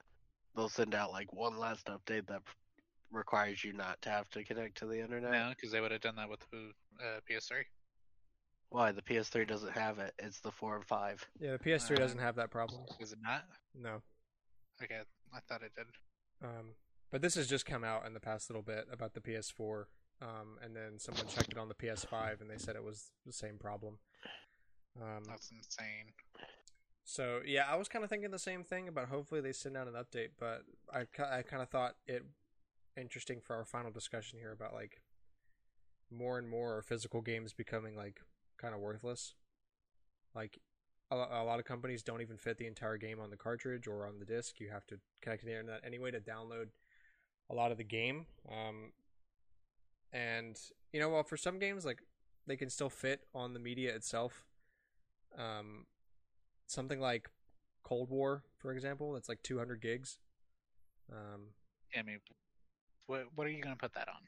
[0.56, 2.42] they'll send out like one last update that
[3.10, 5.32] requires you not to have to connect to the internet.
[5.32, 7.62] No, because they would have done that with the uh, PS3.
[8.70, 8.92] Why?
[8.92, 10.12] The PS3 doesn't have it.
[10.18, 11.26] It's the 4 and 5.
[11.40, 12.82] Yeah, the PS3 Uh, doesn't have that problem.
[13.00, 13.44] Is it not?
[13.74, 14.02] No.
[14.82, 15.00] Okay,
[15.34, 15.86] I thought it did.
[16.42, 16.74] Um,
[17.10, 19.84] but this has just come out in the past little bit about the PS4.
[20.20, 23.32] Um, and then someone checked it on the PS5, and they said it was the
[23.32, 23.98] same problem.
[25.00, 26.12] Um, That's insane.
[27.04, 29.88] So yeah, I was kind of thinking the same thing about hopefully they send out
[29.88, 32.22] an update, but I, I kind of thought it
[33.00, 35.00] interesting for our final discussion here about like
[36.10, 38.20] more and more physical games becoming like
[38.60, 39.34] kind of worthless.
[40.34, 40.58] Like
[41.10, 44.06] a, a lot of companies don't even fit the entire game on the cartridge or
[44.06, 44.60] on the disc.
[44.60, 46.68] You have to connect to the internet anyway to download
[47.50, 48.26] a lot of the game.
[48.50, 48.92] Um,
[50.12, 50.58] and
[50.92, 52.02] you know, well, for some games like
[52.46, 54.44] they can still fit on the media itself.
[55.38, 55.86] Um,
[56.66, 57.30] something like
[57.82, 60.18] Cold War, for example, that's like 200 gigs.
[61.12, 61.48] Um,
[61.96, 62.18] I mean,
[63.06, 64.20] what what are you gonna put that on?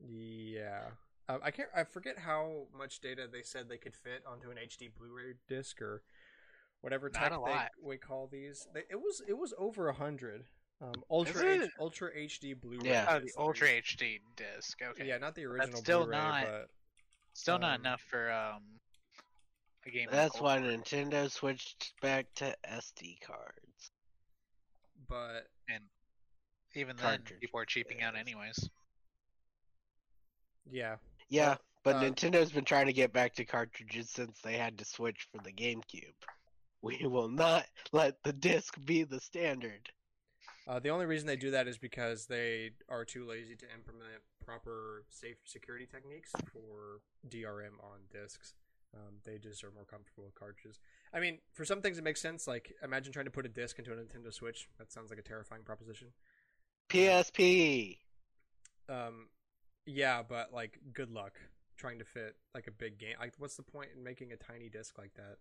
[0.00, 0.90] yeah,
[1.28, 1.68] uh, I can't.
[1.74, 5.80] I forget how much data they said they could fit onto an HD Blu-ray disc
[5.80, 6.02] or
[6.80, 7.70] whatever Not type they lot.
[7.82, 8.66] we call these.
[8.74, 10.44] They, it was it was over a hundred.
[10.80, 11.62] Um, ultra?
[11.64, 12.88] H, Ultra HD Blu-ray.
[12.88, 13.06] Yeah.
[13.10, 13.82] Oh, the the Ultra reason.
[13.82, 14.78] HD disc.
[14.90, 15.08] Okay.
[15.08, 16.68] Yeah, not the original still Blu-ray, not- but
[17.32, 18.62] Still not um, enough for um
[19.86, 20.08] a game.
[20.10, 20.70] That's Cold why War.
[20.70, 23.90] Nintendo switched back to SD cards.
[25.08, 25.84] but and
[26.74, 28.68] Even then, people are cheaping out anyways.
[30.70, 30.96] yeah,
[31.28, 34.78] Yeah, Well, but uh, Nintendo's been trying to get back to cartridges since they had
[34.78, 36.14] to switch for the GameCube.
[36.82, 39.90] We will not let the disc be the standard.
[40.66, 44.22] Uh, the only reason they do that is because they are too lazy to implement
[44.44, 48.54] proper safe security techniques for DRM on discs.
[48.94, 50.78] Um, they just are more comfortable with cartridges.
[51.12, 52.46] I mean, for some things it makes sense.
[52.46, 54.68] Like, imagine trying to put a disc into a Nintendo Switch.
[54.78, 56.08] That sounds like a terrifying proposition.
[56.90, 57.98] PSP.
[58.88, 59.28] Um,
[59.86, 61.32] yeah, but like, good luck
[61.76, 63.14] trying to fit like a big game.
[63.18, 65.36] Like, what's the point in making a tiny disc like that?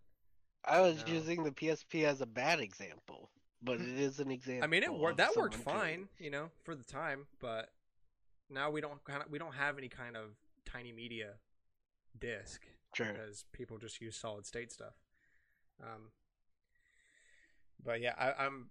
[0.65, 1.13] I was No.
[1.13, 3.29] using the PSP as a bad example,
[3.61, 4.63] but it is an example.
[4.63, 5.17] I mean, it worked.
[5.17, 7.27] That worked fine, you know, for the time.
[7.39, 7.69] But
[8.49, 10.31] now we don't kind of we don't have any kind of
[10.65, 11.35] tiny media
[12.17, 12.61] disc
[12.93, 13.13] Sure.
[13.13, 14.93] because people just use solid state stuff.
[15.81, 16.11] Um,
[17.83, 18.69] but yeah, I, I'm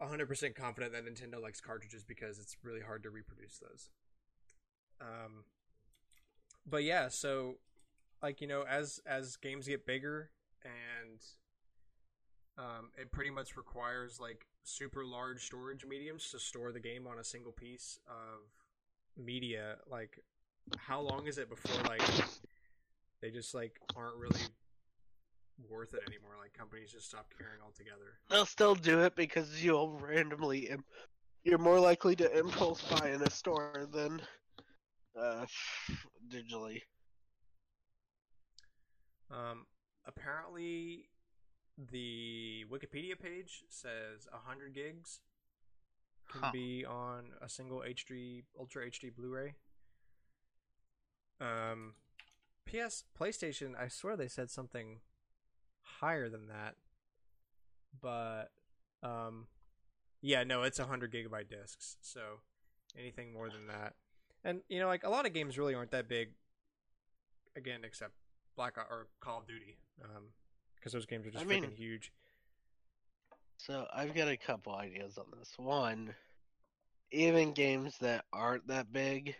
[0.00, 3.90] 100% confident that Nintendo likes cartridges because it's really hard to reproduce those.
[5.00, 5.44] Um,
[6.66, 7.56] but yeah, so
[8.22, 10.30] like you know, as as games get bigger
[10.64, 11.20] and
[12.58, 17.18] um, it pretty much requires like super large storage mediums to store the game on
[17.18, 19.76] a single piece of media.
[19.90, 20.20] Like,
[20.76, 22.02] how long is it before like
[23.20, 24.40] they just like aren't really
[25.70, 26.34] worth it anymore?
[26.40, 28.18] Like companies just stop caring altogether.
[28.30, 30.68] They'll still do it because you'll randomly.
[30.68, 30.84] Im-
[31.44, 34.22] you're more likely to impulse buy in a store than
[35.18, 35.44] uh,
[36.28, 36.80] digitally.
[39.30, 39.66] Um,
[40.06, 41.08] apparently,
[41.78, 45.20] the Wikipedia page says 100 gigs
[46.30, 46.50] can Huh.
[46.52, 49.54] be on a single HD Ultra HD Blu-ray.
[51.40, 51.94] Um,
[52.66, 55.00] PS PlayStation, I swear they said something
[55.82, 56.76] higher than that,
[58.00, 58.52] but
[59.02, 59.48] um,
[60.20, 61.96] yeah, no, it's 100 gigabyte discs.
[62.00, 62.20] So
[62.96, 63.94] anything more than that,
[64.44, 66.30] and you know, like a lot of games really aren't that big.
[67.56, 68.12] Again, except
[68.56, 69.76] Black O- or Call of Duty,
[70.76, 72.12] because those games are just I mean- freaking huge.
[73.58, 75.52] So I've got a couple ideas on this.
[75.56, 76.14] One,
[77.12, 79.36] even games that aren't that big,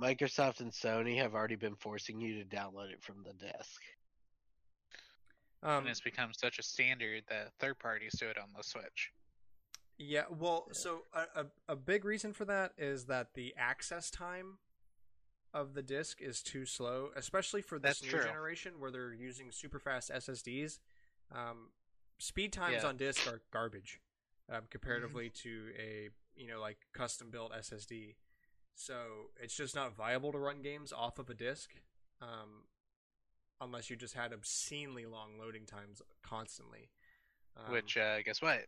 [0.00, 3.82] Microsoft and Sony have already been forcing you to download it from the disk.
[5.64, 9.10] Um, and it's become such a standard that third parties do it on the Switch.
[9.98, 10.72] Yeah, well, Yeah.
[10.74, 14.58] so a, a a big reason for that is that the access time
[15.54, 18.20] of the disc is too slow, especially for this That's new true.
[18.20, 20.78] generation where they're using super fast SSDs.
[21.32, 21.70] Um,
[22.18, 22.88] speed times Yeah.
[22.88, 24.00] on disk are garbage
[24.50, 24.70] um, Mm-hmm.
[24.70, 28.16] comparatively to a you know like custom built SSD.
[28.74, 31.70] So it's just not viable to run games off of a disk,
[32.22, 32.64] um,
[33.60, 36.90] unless you just had obscenely long loading times constantly.
[37.56, 38.66] Um, Which, uh, guess what?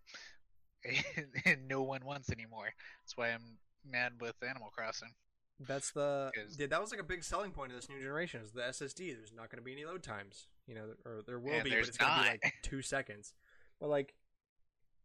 [1.69, 2.73] no one wants anymore.
[3.05, 5.15] That's why I'm mad with Animal Crossing.
[5.61, 8.41] That's the Because- yeah, that was like a big selling point of this new generation
[8.41, 9.15] is the SSD.
[9.15, 11.71] There's not going to be any load times, you know, or there will Yeah, be,
[11.71, 13.35] but it's going to be like two seconds.
[13.79, 14.15] But like,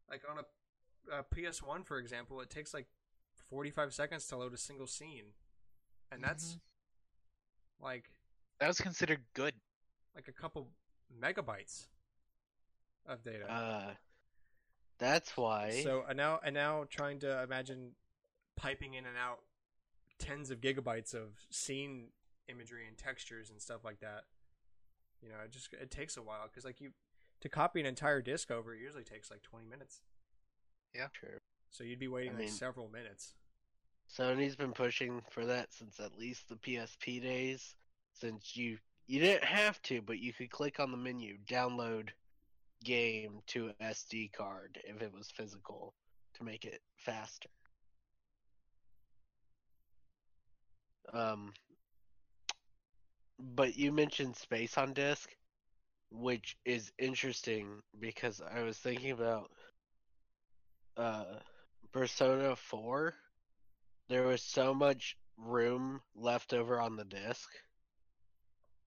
[0.10, 2.88] like on a, a PS1, for example, it takes like
[3.50, 5.34] 45 seconds to load a single scene,
[6.12, 7.86] and that's Mm-hmm.
[7.86, 8.06] like
[8.60, 9.54] That was considered good.
[10.16, 10.70] like a couple
[11.22, 11.88] megabytes
[13.06, 13.52] of data.
[13.52, 13.94] Uh,
[15.00, 15.82] that's why.
[15.84, 17.92] So and now and now trying to imagine
[18.56, 19.40] piping in and out
[20.20, 22.08] tens of gigabytes of scene
[22.48, 24.24] imagery and textures and stuff like that.
[25.22, 26.92] You know, it just it takes a while because like you
[27.42, 30.02] to copy an entire disc over it usually takes like twenty minutes.
[30.94, 31.40] Yeah, sure.
[31.72, 33.34] So you'd be waiting I like mean- several minutes.
[34.16, 37.76] Sony's been pushing for that since at least the PSP days.
[38.14, 38.78] Since you
[39.08, 42.10] you didn't have to, but you could click on the menu, download
[42.84, 45.94] game to SD card if it was physical
[46.36, 47.50] to make it faster.
[51.14, 51.54] Um,
[53.40, 55.30] but you mentioned space on disk,
[56.12, 59.52] which is interesting because I was thinking about
[60.98, 61.26] uh
[61.92, 63.14] Persona 4
[64.08, 67.50] there was so much room left over on the disk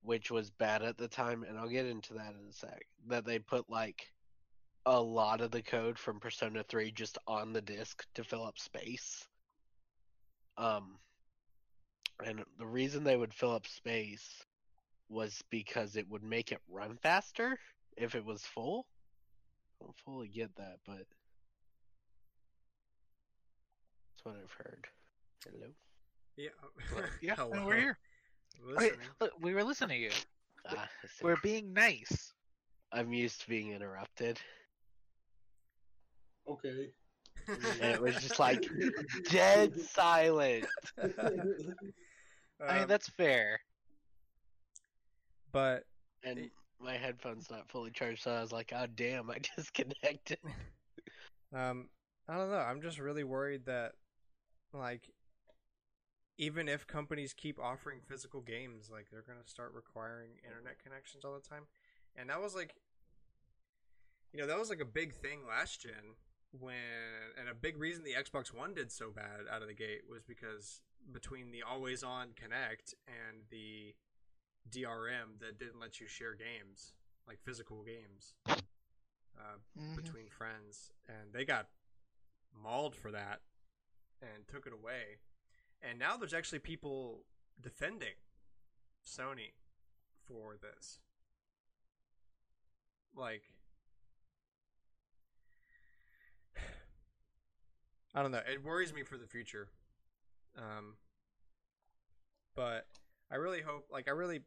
[0.02, 2.86] which was bad at the time, and I'll get into that in a sec.
[3.08, 4.10] That they put like
[4.86, 8.58] a lot of the code from Persona 3 just on the disk to fill up
[8.58, 9.26] space.
[10.56, 10.98] Um,
[12.24, 14.26] and the reason they would fill up space
[15.08, 17.58] was because it would make it run faster
[17.96, 18.86] if it was full.
[19.80, 21.06] I don't fully get that, but that's
[24.24, 24.84] what I've heard.
[25.44, 25.66] Hello.
[26.36, 26.50] Yeah.
[27.22, 27.50] Yeah, Hello.
[27.54, 27.98] no, we're here.
[28.66, 29.06] Wait, Listening.
[29.20, 30.10] look, we were listening to you.
[30.68, 30.88] Ah,
[31.22, 32.32] We're being nice.
[32.92, 34.38] I'm used to being interrupted.
[36.48, 36.90] Okay.
[37.48, 38.66] And it was just like
[39.30, 40.66] dead silent.
[42.60, 43.60] I mean, Um, that's fair.
[45.52, 45.84] but
[46.24, 50.38] And my headphones not fully charged, so I was like, oh damn, I disconnected.
[51.54, 51.88] Um,
[52.28, 52.58] I don't know.
[52.58, 53.92] I'm just really worried that,
[54.72, 55.10] like,
[56.36, 61.34] even if companies keep offering physical games, like they're gonna start requiring internet connections all
[61.34, 61.64] the time,
[62.16, 62.74] and that was like,
[64.32, 66.14] you know, that was like a big thing last gen
[66.52, 66.74] when,
[67.38, 70.22] and a big reason the Xbox One did so bad out of the gate was
[70.22, 70.82] because
[71.12, 73.94] between the always on connect and the
[74.70, 76.92] DRM that didn't let you share games,
[77.26, 78.34] like physical games.
[79.38, 79.94] Uh, Mhm.
[79.94, 81.70] between friends, and they got
[82.52, 83.40] mauled for that
[84.20, 85.20] and took it away.
[85.80, 87.24] And now there's actually people
[87.60, 88.16] defending
[89.04, 89.54] Sony
[90.24, 90.98] for this.
[93.14, 93.52] Like,
[98.14, 98.38] I don't know.
[98.38, 99.70] It worries me for the future.
[100.58, 100.98] Um,
[102.54, 102.86] but
[103.30, 104.42] I really hope, like, I really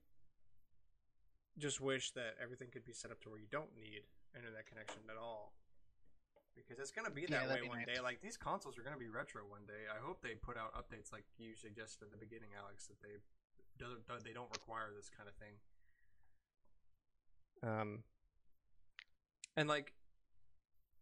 [1.57, 4.03] just wish that everything could be set up to where you don't need
[4.35, 5.53] internet connection at all.
[6.55, 7.95] Because it's gonna be that that'd way be one nice.
[7.95, 8.01] day.
[8.03, 9.88] Like these consoles are gonna be retro one day.
[9.88, 13.23] I hope they put out updates like you suggested at the beginning, Alex, that they
[13.79, 15.55] they don't require this kind of thing.
[17.63, 18.03] Um,
[19.55, 19.93] and like,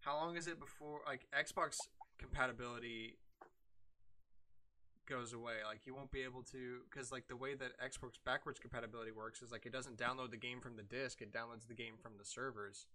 [0.01, 1.77] how long is it before like Xbox
[2.19, 3.17] compatibility
[5.09, 5.65] goes away?
[5.65, 9.41] Like you won't be able to because like the way that Xbox backwards compatibility works
[9.41, 12.13] is like it doesn't download the game from the disc; it downloads the game from
[12.17, 12.85] the servers.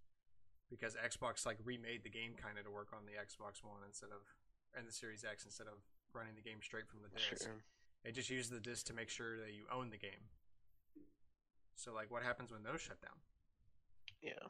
[0.71, 4.11] Because Xbox like remade the game kind of to work on the Xbox One instead
[4.11, 4.23] of
[4.77, 5.75] and the Series X instead of
[6.15, 7.45] running the game straight from the disc.
[7.45, 7.63] Sure.
[8.05, 10.31] They just use the disc to make sure that you own the game.
[11.77, 13.19] So like, what happens when those shut down?
[14.23, 14.49] Yeah.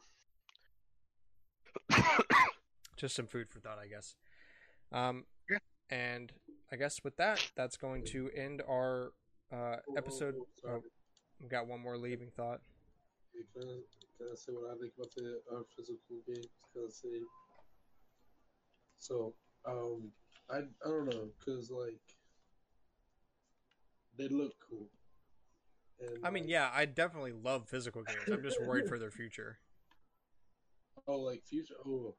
[2.96, 4.14] Just some food for thought, I guess.
[4.92, 5.58] Um, Yeah.
[5.90, 6.32] and
[6.74, 9.12] I guess with that, that's going to end our
[9.52, 10.34] uh, Oh, episode.
[10.66, 10.82] Oh, oh,
[11.40, 12.58] we've got one more leaving thought.
[13.32, 13.78] Hey, Can I,
[14.18, 16.48] can I say what I think about the uh, physical games?
[16.72, 17.20] Can I say?
[18.98, 19.34] So,
[19.64, 20.10] um,
[20.50, 22.00] I I don't know, cause like
[24.18, 24.88] they look cool.
[26.00, 28.18] And I mean, like, yeah, I definitely love physical games.
[28.26, 29.58] I'm just worried for their future.
[31.06, 31.74] Oh, like future.
[31.86, 32.16] Oh,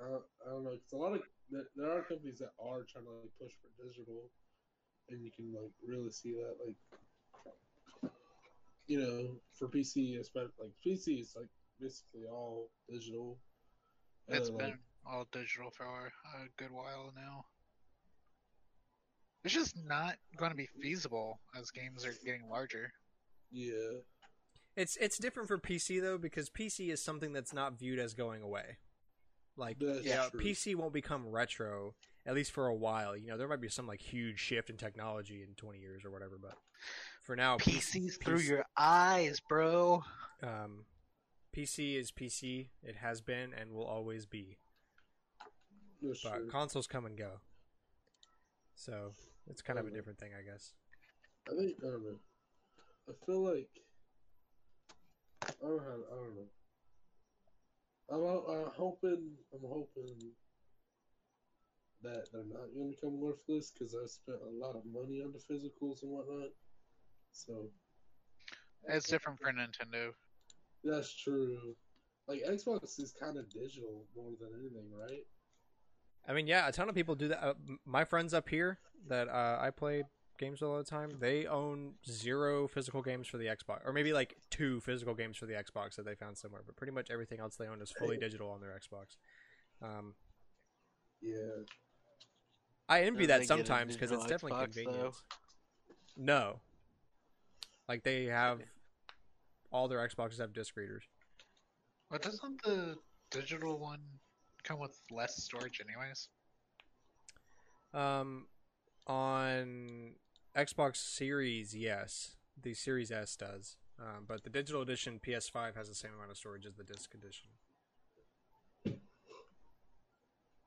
[0.00, 0.70] uh, I don't know.
[0.70, 3.84] Cause a lot of there, there are companies that are trying to like push for
[3.84, 4.30] digital,
[5.08, 6.56] and you can like really see that.
[6.64, 8.12] Like,
[8.86, 9.28] you know,
[9.58, 11.48] for PC, especially like PC is like
[11.80, 13.38] basically all digital.
[14.28, 17.44] And It's then, been like, all digital for a good while now.
[19.44, 22.92] It's just not going to be feasible as games are getting larger.
[23.50, 24.00] yeah,
[24.76, 28.42] It's it's different for PC though because PC is something that's not viewed as going
[28.42, 28.76] away.
[29.60, 30.40] Like That's yeah, true.
[30.40, 31.94] PC won't become retro
[32.26, 33.14] at least for a while.
[33.16, 36.10] You know, there might be some like huge shift in technology in 20 years or
[36.10, 36.56] whatever, but
[37.22, 40.02] for now PCs through PC your eyes, bro.
[40.42, 40.86] um
[41.54, 42.68] PC is PC.
[42.82, 44.56] It has been and will always be.
[46.02, 46.50] that's But true.
[46.50, 47.40] consoles come and go.
[48.74, 49.12] So,
[49.46, 50.72] it's kind of a different thing, I guess.
[51.50, 52.18] I think I don't know.
[53.08, 53.68] I feel like
[55.42, 55.78] I don't.
[55.80, 56.48] How, I don't know.
[58.10, 59.30] I'm, I'm hoping.
[59.52, 60.16] I'm hoping
[62.02, 65.32] that they're not going to become worthless because I spent a lot of money on
[65.32, 66.48] the physicals and whatnot.
[67.32, 67.68] So
[68.88, 70.12] It's different for Nintendo.
[70.82, 71.76] that's true.
[72.26, 75.26] Like Xbox is kind of digital more than anything, right?
[76.28, 77.42] I mean, yeah, a ton of people do that.
[77.44, 77.54] Uh,
[77.84, 78.78] my friends up here
[79.08, 80.04] that uh, I play
[80.40, 84.12] games with all the time, they own zero physical games for the Xbox, or maybe
[84.12, 86.62] like two physical games for the Xbox that they found somewhere.
[86.66, 89.16] But pretty much everything else they own is fully digital on their Xbox.
[89.80, 90.14] Um,
[91.20, 91.38] Yeah.
[92.88, 95.14] I envy Don't that they get a sometimes because it's definitely Xbox, convenient.
[96.16, 96.60] No,
[97.88, 98.60] like they have
[99.70, 101.04] all their Xboxes have disc readers.
[102.10, 102.96] But doesn't the
[103.30, 104.00] digital one
[104.64, 106.28] come with less storage, anyways?
[107.94, 108.46] Um,
[109.06, 110.12] on
[110.56, 113.76] Xbox Series, yes, the Series S does.
[113.98, 117.12] Um, but the digital edition PS5 has the same amount of storage as the disc
[117.14, 117.48] edition.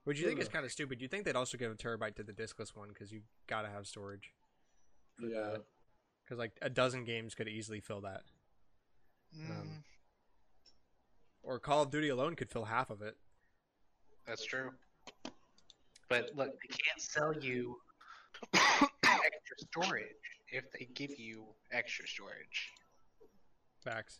[0.03, 1.01] Which you think is kind of stupid.
[1.01, 3.87] You think they'd also give a terabyte to the discless one because you gotta have
[3.87, 4.31] storage.
[5.19, 5.57] Yeah.
[6.23, 8.23] Because like a dozen games could easily fill that,
[9.35, 9.83] Mm, Um,
[11.41, 13.17] or Call of Duty alone could fill half of it.
[14.27, 14.71] that's true.
[16.09, 17.77] But look, they can't sell you
[19.53, 20.05] extra storage
[20.51, 22.69] if they give you extra storage.
[23.83, 24.19] Facts.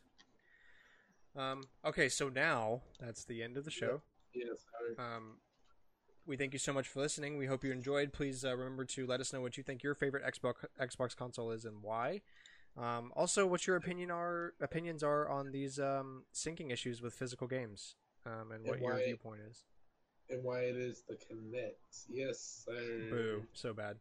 [1.36, 4.02] Um, okay, so now that's the end of the show.
[4.34, 4.58] Yes.
[5.00, 5.38] I, Um,
[6.26, 7.38] we thank you so much for listening.
[7.38, 8.14] We hope you enjoyed.
[8.14, 11.52] Please uh, remember to let us know what you think your favorite Xbox Xbox console
[11.52, 12.22] is and why.
[12.78, 17.46] Um, also, what your opinion are opinions are on these um, syncing issues with physical
[17.48, 17.96] games,
[18.26, 19.64] um, and what And your viewpoint is.
[20.30, 22.06] and why it is the Kinect.
[22.10, 23.08] Yes, sir.
[23.10, 23.98] Boo, so bad.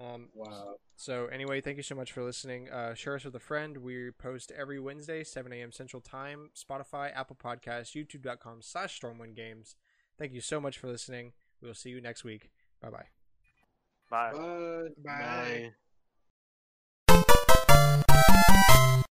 [0.00, 0.76] Um, Wow.
[0.96, 2.68] So anyway, thank you so much for listening.
[2.70, 3.78] Uh, share us with a friend.
[3.78, 5.72] We post every Wednesday, 7 a.m.
[5.72, 6.50] Central Time.
[6.54, 9.76] Spotify, Apple Podcasts, YouTube.com slash Stormwind Games.
[10.18, 11.32] Thank you so much for listening.
[11.60, 12.50] We will see you next week.
[12.82, 13.06] Bye-bye.
[14.10, 14.32] Bye.
[14.32, 14.88] Bye.
[15.04, 15.72] Bye.
[17.06, 19.04] Bye.